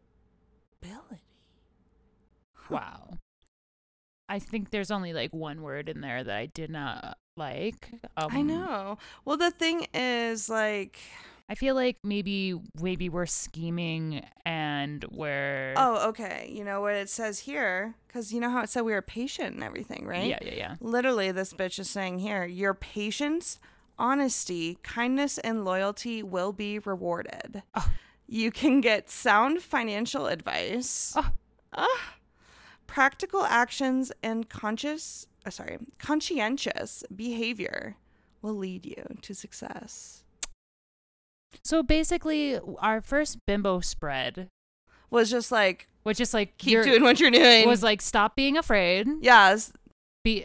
Wow. 2.71 3.19
I 4.29 4.39
think 4.39 4.71
there's 4.71 4.91
only 4.91 5.13
like 5.13 5.35
one 5.35 5.61
word 5.61 5.91
in 5.91 6.01
there 6.01 6.25
that 6.25 6.35
I 6.35 6.47
did 6.47 6.71
not 6.71 7.19
like. 7.37 7.91
Um, 8.17 8.29
I 8.31 8.41
know. 8.41 8.99
Well, 9.27 9.37
the 9.37 9.51
thing 9.51 9.87
is, 9.93 10.49
like, 10.49 10.99
I 11.51 11.55
feel 11.55 11.75
like 11.75 11.99
maybe 12.03 12.59
maybe 12.81 13.11
we're 13.11 13.27
scheming 13.27 14.25
and 14.47 14.62
we're 15.11 15.75
Oh, 15.77 16.09
okay. 16.11 16.51
You 16.53 16.65
know 16.65 16.81
what 16.81 16.95
it 16.95 17.09
says 17.09 17.41
here? 17.41 17.95
Because 18.07 18.33
you 18.33 18.41
know 18.41 18.51
how 18.51 18.63
it 18.63 18.69
said 18.69 18.83
we 18.83 18.93
were 18.93 19.03
patient 19.03 19.55
and 19.55 19.65
everything, 19.65 20.07
right? 20.07 20.27
yeah 20.29 20.39
yeah 20.43 20.55
yeah. 20.55 20.75
Literally, 20.81 21.33
this 21.33 21.53
bitch 21.53 21.79
is 21.79 21.89
saying 21.91 22.19
here 22.21 22.45
your 22.45 22.75
patience, 22.75 23.59
honesty, 23.99 24.79
kindness, 24.83 25.39
and 25.39 25.65
loyalty 25.65 26.23
will 26.23 26.53
be 26.53 26.79
rewarded. 26.79 27.63
Oh. 27.75 27.91
You 28.27 28.51
can 28.51 28.81
get 28.81 29.11
sound 29.11 29.61
financial 29.63 30.27
advice, 30.27 31.13
Oh. 31.17 31.31
Ah. 31.75 32.15
practical 32.87 33.45
actions, 33.45 34.13
and 34.23 34.49
conscious, 34.49 35.27
uh, 35.47 35.51
sorry, 35.51 35.79
conscientious 35.99 37.05
behavior 37.15 37.97
will 38.43 38.55
lead 38.57 38.85
you 38.87 39.05
to 39.23 39.35
success. 39.35 40.25
So 41.63 41.83
basically, 41.83 42.59
our 42.79 43.01
first 43.01 43.39
bimbo 43.47 43.81
spread, 43.81 44.49
Was 45.13 45.31
just 45.31 45.53
like 45.53 45.89
which 46.03 46.21
is 46.21 46.35
like 46.35 46.59
keep 46.59 46.83
doing 46.83 47.03
what 47.03 47.21
you're 47.21 47.31
doing. 47.31 47.69
was 47.69 47.83
like 47.83 48.03
stop 48.03 48.35
being 48.35 48.57
afraid, 48.57 49.07
yes, 49.21 49.73
be 50.25 50.45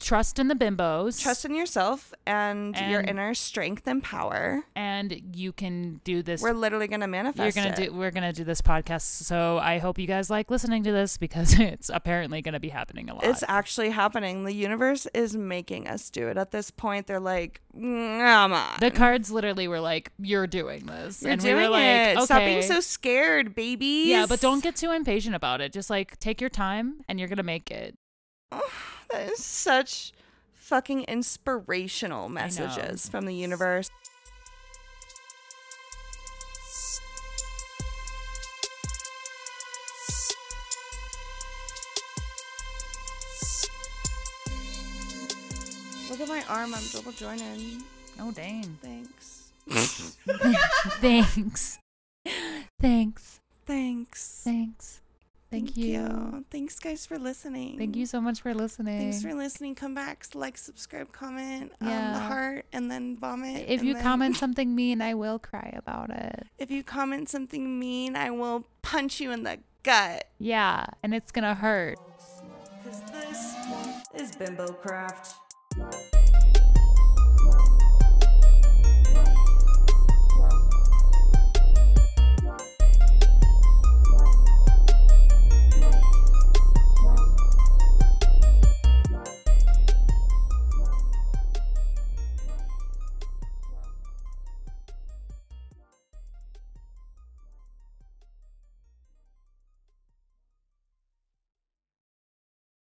trust 0.00 0.38
in 0.38 0.48
the 0.48 0.54
bimbos, 0.54 1.20
trust 1.22 1.44
in 1.44 1.54
yourself 1.54 2.12
and, 2.26 2.76
your 2.88 3.00
inner 3.00 3.34
strength 3.34 3.86
and 3.86 4.02
power. 4.02 4.64
and 4.74 5.36
you 5.36 5.52
can 5.52 6.00
do 6.04 6.22
this. 6.22 6.42
We're 6.42 6.52
literally 6.52 6.88
gonna 6.88 7.08
manifest 7.08 7.56
you're 7.56 7.64
gonna 7.64 7.74
it. 7.80 7.90
do. 7.90 7.96
We're 7.96 8.10
gonna 8.10 8.32
do 8.32 8.44
this 8.44 8.60
podcast. 8.60 9.02
So 9.02 9.58
I 9.58 9.78
hope 9.78 9.98
you 9.98 10.06
guys 10.06 10.30
like 10.30 10.50
listening 10.50 10.82
to 10.84 10.92
this 10.92 11.16
because 11.16 11.58
it's 11.60 11.90
apparently 11.92 12.42
gonna 12.42 12.60
be 12.60 12.70
happening 12.70 13.08
a 13.10 13.14
lot. 13.14 13.24
It's 13.24 13.44
actually 13.48 13.90
happening. 13.90 14.44
The 14.44 14.54
universe 14.54 15.06
is 15.14 15.36
making 15.36 15.88
us 15.88 16.10
do 16.10 16.28
it. 16.28 16.36
At 16.36 16.50
this 16.50 16.70
point, 16.70 17.06
they're 17.06 17.20
like, 17.20 17.60
"Come 17.72 18.52
on, 18.52 18.76
the 18.80 18.90
cards 18.90 19.30
literally 19.30 19.68
were 19.68 19.80
like, 19.80 20.12
"You're 20.18 20.46
doing 20.46 20.86
this," 20.86 21.22
you're 21.22 21.32
and 21.32 21.40
doing 21.40 21.56
we 21.56 21.62
were 21.62 21.68
like, 21.68 21.82
it. 21.82 22.16
"Okay." 22.16 22.24
Stop 22.24 22.38
being 22.40 22.62
so 22.62 22.80
scared, 22.80 23.54
babies." 23.54 24.08
yeah, 24.08 24.26
but 24.28 24.40
don't 24.40 24.62
get 24.62 24.76
too 24.76 24.90
impatient 24.90 25.34
about 25.34 25.60
it. 25.60 25.72
Just 25.72 25.90
like 25.90 26.18
take 26.18 26.40
your 26.40 26.50
time, 26.50 27.00
and 27.08 27.18
you're 27.18 27.28
gonna 27.28 27.42
make 27.42 27.70
it. 27.70 27.96
That 29.10 29.30
is 29.30 29.44
such 29.44 30.12
fucking 30.52 31.04
inspirational 31.04 32.28
messages 32.28 33.08
from 33.08 33.26
the 33.26 33.34
universe. 33.34 33.90
Look 46.10 46.20
at 46.20 46.28
my 46.28 46.44
arm. 46.48 46.74
I'm 46.74 46.82
double 46.92 47.12
jointed. 47.12 47.82
Oh 48.20 48.30
dang! 48.30 48.78
Thanks. 48.82 49.50
Thanks. 51.00 51.78
Thanks. 52.80 53.40
Thanks. 53.66 54.42
Thanks. 54.44 55.00
Thank, 55.54 55.76
you. 55.76 56.44
Thanks, 56.50 56.78
guys, 56.78 57.06
for 57.06 57.18
listening. 57.18 57.78
Thank 57.78 57.96
you 57.96 58.06
so 58.06 58.20
much 58.20 58.40
for 58.40 58.52
listening. 58.54 58.98
Thanks 58.98 59.22
for 59.22 59.34
listening. 59.34 59.74
Come 59.74 59.94
back, 59.94 60.26
like, 60.34 60.58
subscribe, 60.58 61.12
comment, 61.12 61.72
um, 61.80 61.88
the 61.88 62.18
heart, 62.18 62.66
and 62.72 62.90
then 62.90 63.16
vomit. 63.16 63.66
if 63.68 63.82
you 63.82 63.94
then- 63.94 64.02
comment 64.02 64.36
something 64.44 64.74
mean, 64.74 65.00
I 65.00 65.14
will 65.14 65.38
cry 65.38 65.72
about 65.76 66.10
it. 66.10 66.46
if 66.58 66.70
you 66.70 66.82
comment 66.82 67.28
something 67.28 67.78
mean, 67.78 68.16
I 68.16 68.30
will 68.30 68.66
punch 68.82 69.20
you 69.20 69.30
in 69.30 69.44
the 69.44 69.58
gut. 69.82 70.24
Yeah, 70.38 70.86
and 71.02 71.14
it's 71.14 71.30
gonna 71.30 71.54
hurt. 71.54 71.98
Cause 72.84 73.02
this 73.12 73.54
is 74.14 74.36
Bimbo 74.36 74.72
Craft. 74.72 75.34